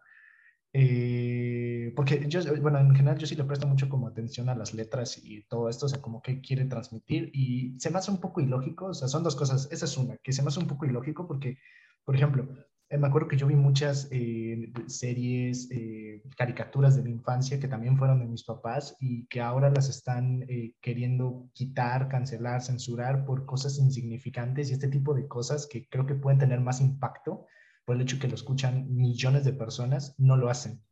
Eh, 0.72 1.92
porque 1.96 2.28
yo, 2.28 2.42
bueno, 2.62 2.78
en 2.80 2.96
general 2.96 3.18
yo 3.18 3.26
sí 3.26 3.36
le 3.36 3.44
presto 3.44 3.66
mucho 3.66 3.90
como 3.90 4.08
atención 4.08 4.50
a 4.50 4.56
las 4.56 4.74
letras 4.74 5.20
y 5.24 5.42
todo 5.46 5.68
esto, 5.68 5.88
o 5.88 5.90
sea, 5.90 6.02
como 6.02 6.22
que 6.22 6.42
quiere 6.42 6.66
transmitir 6.66 7.32
y 7.34 7.76
se 7.80 7.90
me 7.90 7.98
hace 7.98 8.12
un 8.12 8.20
poco 8.20 8.40
ilógico, 8.42 8.88
o 8.88 8.94
sea, 8.94 9.08
son 9.08 9.24
dos 9.24 9.36
cosas, 9.36 9.68
esa 9.72 9.86
es 9.86 9.98
una, 9.98 10.18
que 10.18 10.32
se 10.32 10.44
me 10.44 10.50
hace 10.50 10.60
un 10.60 10.68
poco 10.68 10.86
ilógico 10.86 11.28
porque, 11.28 11.58
por 12.06 12.16
ejemplo, 12.16 12.48
eh, 12.90 12.98
me 12.98 13.08
acuerdo 13.08 13.28
que 13.28 13.38
yo 13.38 13.48
vi 13.48 13.56
muchas 13.56 14.08
eh, 14.12 14.72
series, 14.88 15.70
caricaturas 16.38 16.96
de 16.96 17.04
mi 17.04 17.12
infancia 17.12 17.60
que 17.60 17.68
también 17.68 17.98
fueron 17.98 18.20
de 18.20 18.28
mis 18.28 18.44
papás 18.44 18.96
y 19.00 19.26
que 19.28 19.42
ahora 19.42 19.72
las 19.72 19.90
están 19.90 20.46
queriendo 20.82 21.50
quitar, 21.54 22.10
cancelar, 22.10 22.62
censurar 22.62 23.26
por 23.26 23.46
cosas 23.46 23.80
insignificantes 23.80 24.70
y 24.70 24.74
este 24.74 24.88
tipo 24.88 25.14
de 25.14 25.28
cosas 25.28 25.68
que 25.68 25.88
creo 25.88 26.06
que 26.06 26.16
pueden 26.16 26.40
tener 26.40 26.62
más 26.62 26.80
impacto 26.80 27.48
por 27.90 27.96
el 27.96 28.04
hecho 28.04 28.20
que 28.20 28.28
lo 28.28 28.36
escuchan 28.36 28.86
millones 28.96 29.44
de 29.46 29.52
personas, 29.52 30.14
no 30.20 30.38
lo 30.38 30.52
hacen. 30.52 30.84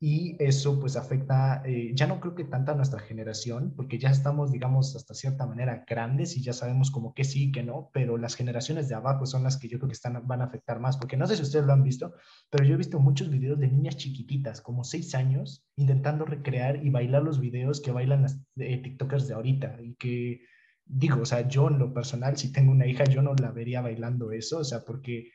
Y 0.00 0.34
eso 0.42 0.80
pues 0.80 0.96
afecta, 0.96 1.62
eh, 1.64 1.92
ya 1.94 2.08
no 2.08 2.18
creo 2.18 2.34
que 2.34 2.42
tanta 2.42 2.72
a 2.72 2.74
nuestra 2.74 2.98
generación, 2.98 3.72
porque 3.76 4.00
ya 4.00 4.10
estamos, 4.10 4.50
digamos, 4.50 4.96
hasta 4.96 5.14
cierta 5.14 5.46
manera 5.46 5.84
grandes 5.88 6.36
y 6.36 6.42
ya 6.42 6.52
sabemos 6.52 6.90
como 6.90 7.14
que 7.14 7.22
sí, 7.22 7.52
que 7.52 7.62
no, 7.62 7.88
pero 7.92 8.18
las 8.18 8.34
generaciones 8.34 8.88
de 8.88 8.96
abajo 8.96 9.26
son 9.26 9.44
las 9.44 9.58
que 9.58 9.68
yo 9.68 9.78
creo 9.78 9.88
que 9.88 9.94
están, 9.94 10.26
van 10.26 10.40
a 10.40 10.46
afectar 10.46 10.80
más, 10.80 10.96
porque 10.96 11.16
no 11.16 11.24
sé 11.28 11.36
si 11.36 11.42
ustedes 11.42 11.66
lo 11.66 11.72
han 11.72 11.84
visto, 11.84 12.14
pero 12.50 12.64
yo 12.64 12.74
he 12.74 12.78
visto 12.78 12.98
muchos 12.98 13.30
videos 13.30 13.60
de 13.60 13.68
niñas 13.68 13.96
chiquititas, 13.96 14.60
como 14.60 14.82
seis 14.82 15.14
años, 15.14 15.64
intentando 15.76 16.24
recrear 16.24 16.84
y 16.84 16.90
bailar 16.90 17.22
los 17.22 17.38
videos 17.38 17.80
que 17.80 17.92
bailan 17.92 18.22
las 18.22 18.40
eh, 18.56 18.82
TikTokers 18.82 19.28
de 19.28 19.34
ahorita 19.34 19.76
y 19.80 19.94
que 19.94 20.40
digo, 20.84 21.20
o 21.20 21.26
sea, 21.26 21.46
yo 21.46 21.68
en 21.68 21.78
lo 21.78 21.94
personal, 21.94 22.36
si 22.36 22.52
tengo 22.52 22.72
una 22.72 22.88
hija, 22.88 23.04
yo 23.04 23.22
no 23.22 23.34
la 23.36 23.52
vería 23.52 23.82
bailando 23.82 24.32
eso, 24.32 24.58
o 24.58 24.64
sea, 24.64 24.80
porque 24.84 25.30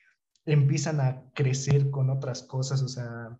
empiezan 0.53 0.99
a 1.01 1.23
crecer 1.33 1.89
con 1.89 2.09
otras 2.09 2.43
cosas, 2.43 2.81
o 2.81 2.87
sea, 2.87 3.37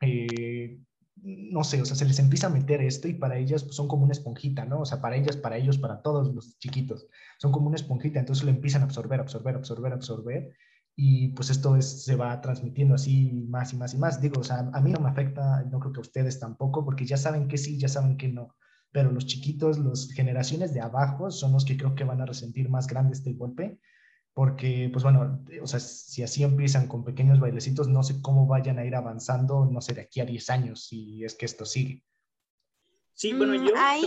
eh, 0.00 0.78
no 1.22 1.64
sé, 1.64 1.82
o 1.82 1.84
sea, 1.84 1.96
se 1.96 2.04
les 2.06 2.18
empieza 2.18 2.46
a 2.46 2.50
meter 2.50 2.80
esto 2.82 3.08
y 3.08 3.14
para 3.14 3.36
ellas 3.36 3.64
pues, 3.64 3.76
son 3.76 3.88
como 3.88 4.04
una 4.04 4.12
esponjita, 4.12 4.64
¿no? 4.64 4.80
O 4.80 4.84
sea, 4.86 5.00
para 5.00 5.16
ellas, 5.16 5.36
para 5.36 5.56
ellos, 5.56 5.78
para 5.78 6.02
todos 6.02 6.34
los 6.34 6.58
chiquitos, 6.58 7.06
son 7.38 7.52
como 7.52 7.66
una 7.66 7.76
esponjita, 7.76 8.20
entonces 8.20 8.44
lo 8.44 8.50
empiezan 8.50 8.82
a 8.82 8.86
absorber, 8.86 9.20
absorber, 9.20 9.54
absorber, 9.56 9.92
absorber 9.92 10.56
y 10.96 11.28
pues 11.28 11.50
esto 11.50 11.76
es, 11.76 12.04
se 12.04 12.16
va 12.16 12.40
transmitiendo 12.40 12.94
así 12.94 13.32
más 13.48 13.72
y 13.72 13.76
más 13.76 13.94
y 13.94 13.98
más. 13.98 14.20
Digo, 14.20 14.40
o 14.40 14.44
sea, 14.44 14.70
a 14.72 14.80
mí 14.80 14.92
no 14.92 15.00
me 15.00 15.08
afecta, 15.08 15.62
no 15.70 15.80
creo 15.80 15.92
que 15.92 16.00
a 16.00 16.02
ustedes 16.02 16.38
tampoco, 16.40 16.84
porque 16.84 17.06
ya 17.06 17.16
saben 17.16 17.48
que 17.48 17.58
sí, 17.58 17.78
ya 17.78 17.88
saben 17.88 18.16
que 18.16 18.28
no, 18.28 18.54
pero 18.92 19.10
los 19.10 19.26
chiquitos, 19.26 19.78
las 19.78 20.10
generaciones 20.10 20.74
de 20.74 20.80
abajo 20.80 21.30
son 21.30 21.52
los 21.52 21.64
que 21.64 21.76
creo 21.76 21.94
que 21.94 22.04
van 22.04 22.20
a 22.20 22.26
resentir 22.26 22.68
más 22.68 22.86
grande 22.86 23.14
este 23.14 23.32
golpe 23.32 23.78
porque, 24.40 24.88
pues 24.90 25.04
bueno, 25.04 25.44
o 25.60 25.66
sea, 25.66 25.80
si 25.80 26.22
así 26.22 26.42
empiezan 26.44 26.88
con 26.88 27.04
pequeños 27.04 27.38
bailecitos, 27.38 27.88
no 27.88 28.02
sé 28.02 28.22
cómo 28.22 28.46
vayan 28.46 28.78
a 28.78 28.86
ir 28.86 28.94
avanzando, 28.94 29.66
no 29.66 29.82
sé, 29.82 29.92
de 29.92 30.00
aquí 30.00 30.22
a 30.22 30.24
10 30.24 30.48
años, 30.48 30.86
si 30.86 31.22
es 31.22 31.34
que 31.34 31.44
esto 31.44 31.66
sigue. 31.66 32.02
Sí, 33.12 33.34
bueno, 33.34 33.52
mm, 33.52 33.66
yo... 33.66 33.74
Ahí... 33.76 34.02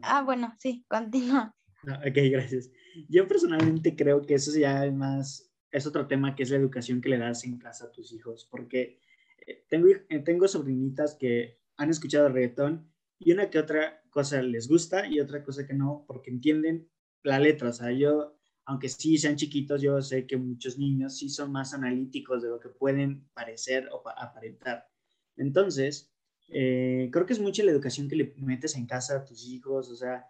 Ah, 0.00 0.22
bueno, 0.22 0.54
sí, 0.58 0.86
continúa. 0.88 1.54
Ah, 1.86 2.00
ok, 2.08 2.16
gracias. 2.30 2.70
Yo 3.06 3.28
personalmente 3.28 3.94
creo 3.94 4.22
que 4.22 4.32
eso 4.32 4.58
ya 4.58 4.86
es 4.86 4.94
más, 4.94 5.52
es 5.70 5.86
otro 5.86 6.06
tema 6.06 6.34
que 6.34 6.44
es 6.44 6.48
la 6.48 6.56
educación 6.56 7.02
que 7.02 7.10
le 7.10 7.18
das 7.18 7.44
en 7.44 7.58
casa 7.58 7.84
a 7.84 7.92
tus 7.92 8.14
hijos, 8.14 8.48
porque 8.50 8.98
eh, 9.46 9.66
tengo, 9.68 9.88
eh, 9.88 10.20
tengo 10.20 10.48
sobrinitas 10.48 11.16
que 11.16 11.60
han 11.76 11.90
escuchado 11.90 12.30
reggaetón 12.30 12.90
y 13.18 13.32
una 13.32 13.50
que 13.50 13.58
otra 13.58 14.00
cosa 14.08 14.40
les 14.40 14.68
gusta 14.68 15.06
y 15.06 15.20
otra 15.20 15.44
cosa 15.44 15.66
que 15.66 15.74
no, 15.74 16.06
porque 16.08 16.30
entienden 16.30 16.88
la 17.22 17.38
letra. 17.38 17.68
O 17.68 17.72
sea, 17.74 17.92
yo 17.92 18.33
aunque 18.66 18.88
sí 18.88 19.18
sean 19.18 19.36
chiquitos, 19.36 19.82
yo 19.82 20.00
sé 20.00 20.26
que 20.26 20.36
muchos 20.36 20.78
niños 20.78 21.18
sí 21.18 21.28
son 21.28 21.52
más 21.52 21.74
analíticos 21.74 22.42
de 22.42 22.48
lo 22.48 22.60
que 22.60 22.68
pueden 22.68 23.28
parecer 23.34 23.88
o 23.92 24.02
aparentar. 24.08 24.88
Entonces, 25.36 26.12
eh, 26.48 27.10
creo 27.12 27.26
que 27.26 27.34
es 27.34 27.40
mucha 27.40 27.62
la 27.62 27.72
educación 27.72 28.08
que 28.08 28.16
le 28.16 28.34
metes 28.38 28.76
en 28.76 28.86
casa 28.86 29.16
a 29.16 29.24
tus 29.24 29.46
hijos, 29.46 29.90
o 29.90 29.96
sea, 29.96 30.26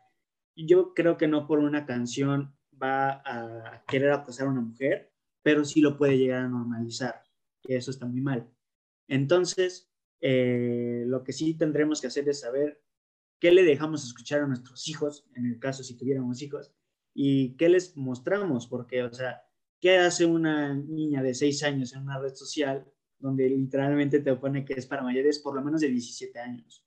yo 0.56 0.94
creo 0.94 1.16
que 1.16 1.28
no 1.28 1.46
por 1.46 1.58
una 1.58 1.86
canción 1.86 2.54
va 2.80 3.22
a 3.24 3.84
querer 3.86 4.10
acosar 4.10 4.46
a 4.46 4.50
una 4.50 4.60
mujer, 4.60 5.12
pero 5.42 5.64
sí 5.64 5.80
lo 5.80 5.96
puede 5.96 6.18
llegar 6.18 6.44
a 6.44 6.48
normalizar, 6.48 7.22
y 7.64 7.74
eso 7.74 7.90
está 7.90 8.06
muy 8.06 8.20
mal. 8.20 8.48
Entonces, 9.08 9.90
eh, 10.20 11.04
lo 11.06 11.22
que 11.22 11.32
sí 11.32 11.54
tendremos 11.54 12.00
que 12.00 12.06
hacer 12.06 12.28
es 12.28 12.40
saber 12.40 12.82
qué 13.38 13.52
le 13.52 13.62
dejamos 13.62 14.04
escuchar 14.04 14.40
a 14.40 14.46
nuestros 14.46 14.88
hijos, 14.88 15.28
en 15.34 15.46
el 15.46 15.58
caso 15.58 15.82
si 15.82 15.96
tuviéramos 15.96 16.40
hijos, 16.40 16.72
y 17.14 17.56
qué 17.56 17.68
les 17.68 17.96
mostramos, 17.96 18.66
porque, 18.66 19.04
o 19.04 19.12
sea, 19.12 19.42
¿qué 19.80 19.98
hace 19.98 20.26
una 20.26 20.74
niña 20.74 21.22
de 21.22 21.34
6 21.34 21.62
años 21.62 21.94
en 21.94 22.02
una 22.02 22.18
red 22.18 22.34
social 22.34 22.86
donde 23.18 23.48
literalmente 23.48 24.20
te 24.20 24.34
pone 24.34 24.64
que 24.64 24.74
es 24.74 24.86
para 24.86 25.02
mayores 25.02 25.38
por 25.38 25.54
lo 25.54 25.62
menos 25.62 25.80
de 25.80 25.88
17 25.88 26.38
años? 26.40 26.84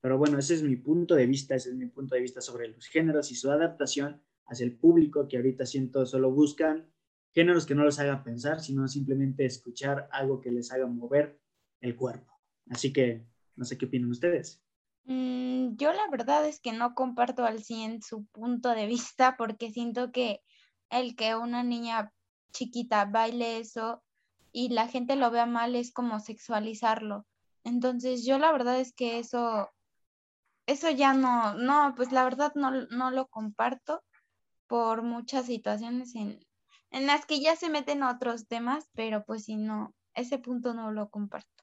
Pero 0.00 0.16
bueno, 0.16 0.38
ese 0.38 0.54
es 0.54 0.62
mi 0.62 0.76
punto 0.76 1.16
de 1.16 1.26
vista, 1.26 1.56
ese 1.56 1.70
es 1.70 1.74
mi 1.74 1.86
punto 1.86 2.14
de 2.14 2.20
vista 2.20 2.40
sobre 2.40 2.68
los 2.68 2.86
géneros 2.86 3.32
y 3.32 3.34
su 3.34 3.50
adaptación 3.50 4.22
hacia 4.46 4.64
el 4.64 4.76
público 4.76 5.26
que 5.26 5.36
ahorita 5.36 5.66
siento 5.66 6.06
solo 6.06 6.30
buscan 6.30 6.88
géneros 7.32 7.66
que 7.66 7.74
no 7.74 7.84
los 7.84 7.98
hagan 7.98 8.22
pensar, 8.22 8.60
sino 8.60 8.86
simplemente 8.88 9.44
escuchar 9.44 10.08
algo 10.12 10.40
que 10.40 10.52
les 10.52 10.72
haga 10.72 10.86
mover 10.86 11.40
el 11.80 11.96
cuerpo. 11.96 12.32
Así 12.70 12.92
que 12.92 13.26
no 13.56 13.64
sé 13.64 13.76
qué 13.76 13.86
opinan 13.86 14.10
ustedes. 14.10 14.62
Mm, 15.08 15.76
yo 15.76 15.92
la 15.94 16.06
verdad 16.10 16.46
es 16.46 16.60
que 16.60 16.72
no 16.72 16.94
comparto 16.94 17.46
al 17.46 17.64
100 17.64 18.02
su 18.02 18.26
punto 18.26 18.68
de 18.70 18.86
vista 18.86 19.36
porque 19.38 19.72
siento 19.72 20.12
que 20.12 20.42
el 20.90 21.16
que 21.16 21.34
una 21.34 21.62
niña 21.62 22.12
chiquita 22.52 23.06
baile 23.06 23.58
eso 23.58 24.02
y 24.52 24.68
la 24.68 24.86
gente 24.86 25.16
lo 25.16 25.30
vea 25.30 25.46
mal 25.46 25.74
es 25.76 25.92
como 25.92 26.20
sexualizarlo. 26.20 27.26
Entonces 27.64 28.26
yo 28.26 28.38
la 28.38 28.52
verdad 28.52 28.78
es 28.80 28.92
que 28.92 29.18
eso, 29.18 29.70
eso 30.66 30.90
ya 30.90 31.14
no, 31.14 31.54
no, 31.54 31.94
pues 31.96 32.12
la 32.12 32.24
verdad 32.24 32.52
no, 32.54 32.70
no 32.70 33.10
lo 33.10 33.28
comparto 33.28 34.02
por 34.66 35.02
muchas 35.02 35.46
situaciones 35.46 36.14
en, 36.16 36.38
en 36.90 37.06
las 37.06 37.24
que 37.24 37.40
ya 37.40 37.56
se 37.56 37.70
meten 37.70 38.02
otros 38.02 38.46
temas, 38.46 38.88
pero 38.94 39.24
pues 39.24 39.44
si 39.44 39.56
no, 39.56 39.94
ese 40.14 40.38
punto 40.38 40.74
no 40.74 40.90
lo 40.92 41.08
comparto. 41.08 41.57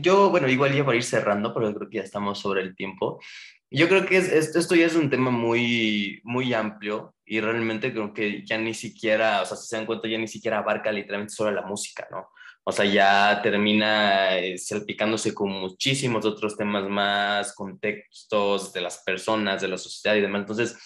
Yo, 0.00 0.30
bueno, 0.30 0.48
igual 0.48 0.74
ya 0.74 0.84
para 0.84 0.96
ir 0.96 1.04
cerrando, 1.04 1.54
pero 1.54 1.72
creo 1.72 1.88
que 1.88 1.98
ya 1.98 2.02
estamos 2.02 2.40
sobre 2.40 2.62
el 2.62 2.74
tiempo. 2.74 3.20
Yo 3.70 3.88
creo 3.88 4.04
que 4.06 4.16
esto 4.16 4.74
ya 4.74 4.86
es 4.86 4.96
un 4.96 5.08
tema 5.08 5.30
muy, 5.30 6.20
muy 6.24 6.52
amplio 6.52 7.14
y 7.24 7.40
realmente 7.40 7.92
creo 7.92 8.12
que 8.12 8.44
ya 8.44 8.58
ni 8.58 8.74
siquiera, 8.74 9.42
o 9.42 9.46
sea, 9.46 9.56
si 9.56 9.68
se 9.68 9.76
dan 9.76 9.86
cuenta, 9.86 10.08
ya 10.08 10.18
ni 10.18 10.28
siquiera 10.28 10.58
abarca 10.58 10.90
literalmente 10.92 11.34
solo 11.34 11.52
la 11.52 11.62
música, 11.62 12.06
¿no? 12.10 12.28
O 12.64 12.72
sea, 12.72 12.84
ya 12.86 13.40
termina 13.42 14.36
eh, 14.38 14.58
salpicándose 14.58 15.34
con 15.34 15.50
muchísimos 15.50 16.24
otros 16.24 16.56
temas 16.56 16.88
más, 16.88 17.54
contextos 17.54 18.72
de 18.72 18.80
las 18.80 18.98
personas, 19.04 19.60
de 19.62 19.68
la 19.68 19.78
sociedad 19.78 20.16
y 20.16 20.22
demás. 20.22 20.40
Entonces, 20.40 20.76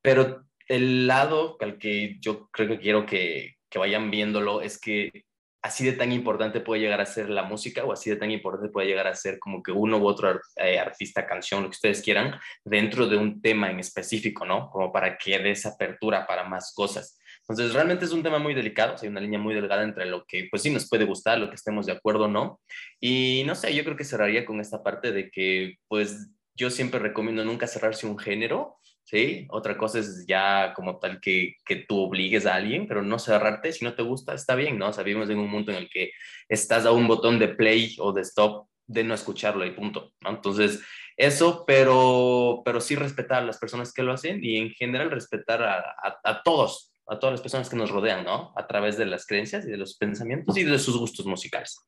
pero 0.00 0.44
el 0.68 1.06
lado 1.06 1.56
al 1.60 1.78
que 1.78 2.16
yo 2.20 2.48
creo 2.50 2.68
que 2.68 2.78
quiero 2.78 3.06
que, 3.06 3.56
que 3.68 3.78
vayan 3.78 4.10
viéndolo 4.10 4.62
es 4.62 4.78
que 4.78 5.24
así 5.64 5.82
de 5.82 5.92
tan 5.92 6.12
importante 6.12 6.60
puede 6.60 6.82
llegar 6.82 7.00
a 7.00 7.06
ser 7.06 7.30
la 7.30 7.42
música 7.42 7.84
o 7.84 7.92
así 7.92 8.10
de 8.10 8.16
tan 8.16 8.30
importante 8.30 8.68
puede 8.68 8.86
llegar 8.86 9.06
a 9.06 9.14
ser 9.14 9.38
como 9.38 9.62
que 9.62 9.72
uno 9.72 9.96
u 9.96 10.06
otro 10.06 10.38
eh, 10.56 10.78
artista, 10.78 11.26
canción, 11.26 11.62
lo 11.62 11.70
que 11.70 11.76
ustedes 11.76 12.02
quieran, 12.02 12.38
dentro 12.62 13.06
de 13.06 13.16
un 13.16 13.40
tema 13.40 13.70
en 13.70 13.80
específico, 13.80 14.44
¿no? 14.44 14.68
Como 14.70 14.92
para 14.92 15.16
que 15.16 15.38
dé 15.38 15.52
esa 15.52 15.70
apertura 15.70 16.26
para 16.26 16.44
más 16.44 16.74
cosas. 16.74 17.18
Entonces, 17.48 17.72
realmente 17.72 18.04
es 18.04 18.12
un 18.12 18.22
tema 18.22 18.38
muy 18.38 18.52
delicado, 18.52 18.96
hay 19.00 19.08
una 19.08 19.22
línea 19.22 19.38
muy 19.38 19.54
delgada 19.54 19.84
entre 19.84 20.04
lo 20.04 20.26
que, 20.26 20.48
pues 20.50 20.62
sí, 20.62 20.68
nos 20.68 20.86
puede 20.86 21.06
gustar, 21.06 21.38
lo 21.38 21.48
que 21.48 21.56
estemos 21.56 21.86
de 21.86 21.92
acuerdo 21.92 22.24
o 22.24 22.28
no. 22.28 22.60
Y 23.00 23.42
no 23.46 23.54
sé, 23.54 23.74
yo 23.74 23.84
creo 23.84 23.96
que 23.96 24.04
cerraría 24.04 24.44
con 24.44 24.60
esta 24.60 24.82
parte 24.82 25.12
de 25.12 25.30
que, 25.30 25.78
pues, 25.88 26.28
yo 26.54 26.68
siempre 26.68 27.00
recomiendo 27.00 27.42
nunca 27.42 27.66
cerrarse 27.66 28.06
un 28.06 28.18
género, 28.18 28.76
¿sí? 29.04 29.46
Otra 29.50 29.76
cosa 29.76 29.98
es 30.00 30.24
ya 30.26 30.72
como 30.74 30.98
tal 30.98 31.20
que, 31.20 31.56
que 31.64 31.76
tú 31.76 32.00
obligues 32.00 32.46
a 32.46 32.54
alguien, 32.54 32.86
pero 32.88 33.02
no 33.02 33.18
cerrarte, 33.18 33.72
si 33.72 33.84
no 33.84 33.94
te 33.94 34.02
gusta, 34.02 34.34
está 34.34 34.54
bien, 34.54 34.78
¿no? 34.78 34.88
O 34.88 34.92
sea, 34.92 35.04
en 35.06 35.38
un 35.38 35.50
mundo 35.50 35.72
en 35.72 35.78
el 35.78 35.90
que 35.90 36.10
estás 36.48 36.86
a 36.86 36.92
un 36.92 37.06
botón 37.06 37.38
de 37.38 37.48
play 37.48 37.94
o 37.98 38.12
de 38.12 38.22
stop 38.22 38.68
de 38.86 39.04
no 39.04 39.14
escucharlo 39.14 39.64
y 39.64 39.70
punto, 39.70 40.12
¿no? 40.20 40.30
Entonces, 40.30 40.82
eso, 41.16 41.64
pero, 41.66 42.62
pero 42.64 42.80
sí 42.80 42.96
respetar 42.96 43.42
a 43.42 43.46
las 43.46 43.58
personas 43.58 43.92
que 43.92 44.02
lo 44.02 44.12
hacen 44.12 44.40
y 44.42 44.56
en 44.56 44.70
general 44.70 45.10
respetar 45.10 45.62
a, 45.62 45.78
a, 45.78 46.18
a 46.24 46.42
todos, 46.42 46.92
a 47.06 47.18
todas 47.18 47.34
las 47.34 47.40
personas 47.40 47.68
que 47.68 47.76
nos 47.76 47.90
rodean, 47.90 48.24
¿no? 48.24 48.52
A 48.56 48.66
través 48.66 48.96
de 48.98 49.06
las 49.06 49.26
creencias 49.26 49.64
y 49.66 49.70
de 49.70 49.76
los 49.76 49.96
pensamientos 49.96 50.56
y 50.56 50.64
de 50.64 50.78
sus 50.78 50.96
gustos 50.98 51.24
musicales. 51.26 51.78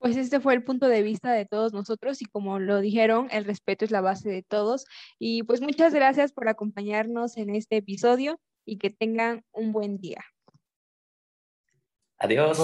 Pues 0.00 0.16
este 0.16 0.40
fue 0.40 0.54
el 0.54 0.64
punto 0.64 0.88
de 0.88 1.02
vista 1.02 1.30
de 1.30 1.44
todos 1.44 1.74
nosotros 1.74 2.22
y 2.22 2.24
como 2.24 2.58
lo 2.58 2.80
dijeron, 2.80 3.28
el 3.30 3.44
respeto 3.44 3.84
es 3.84 3.90
la 3.90 4.00
base 4.00 4.30
de 4.30 4.42
todos. 4.42 4.86
Y 5.18 5.42
pues 5.42 5.60
muchas 5.60 5.92
gracias 5.92 6.32
por 6.32 6.48
acompañarnos 6.48 7.36
en 7.36 7.54
este 7.54 7.76
episodio 7.76 8.40
y 8.64 8.78
que 8.78 8.88
tengan 8.88 9.44
un 9.52 9.72
buen 9.72 9.98
día. 9.98 10.24
Adiós. 12.18 12.58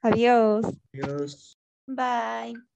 Adiós. 0.00 0.64
Adiós. 0.94 1.58
Bye. 1.86 2.67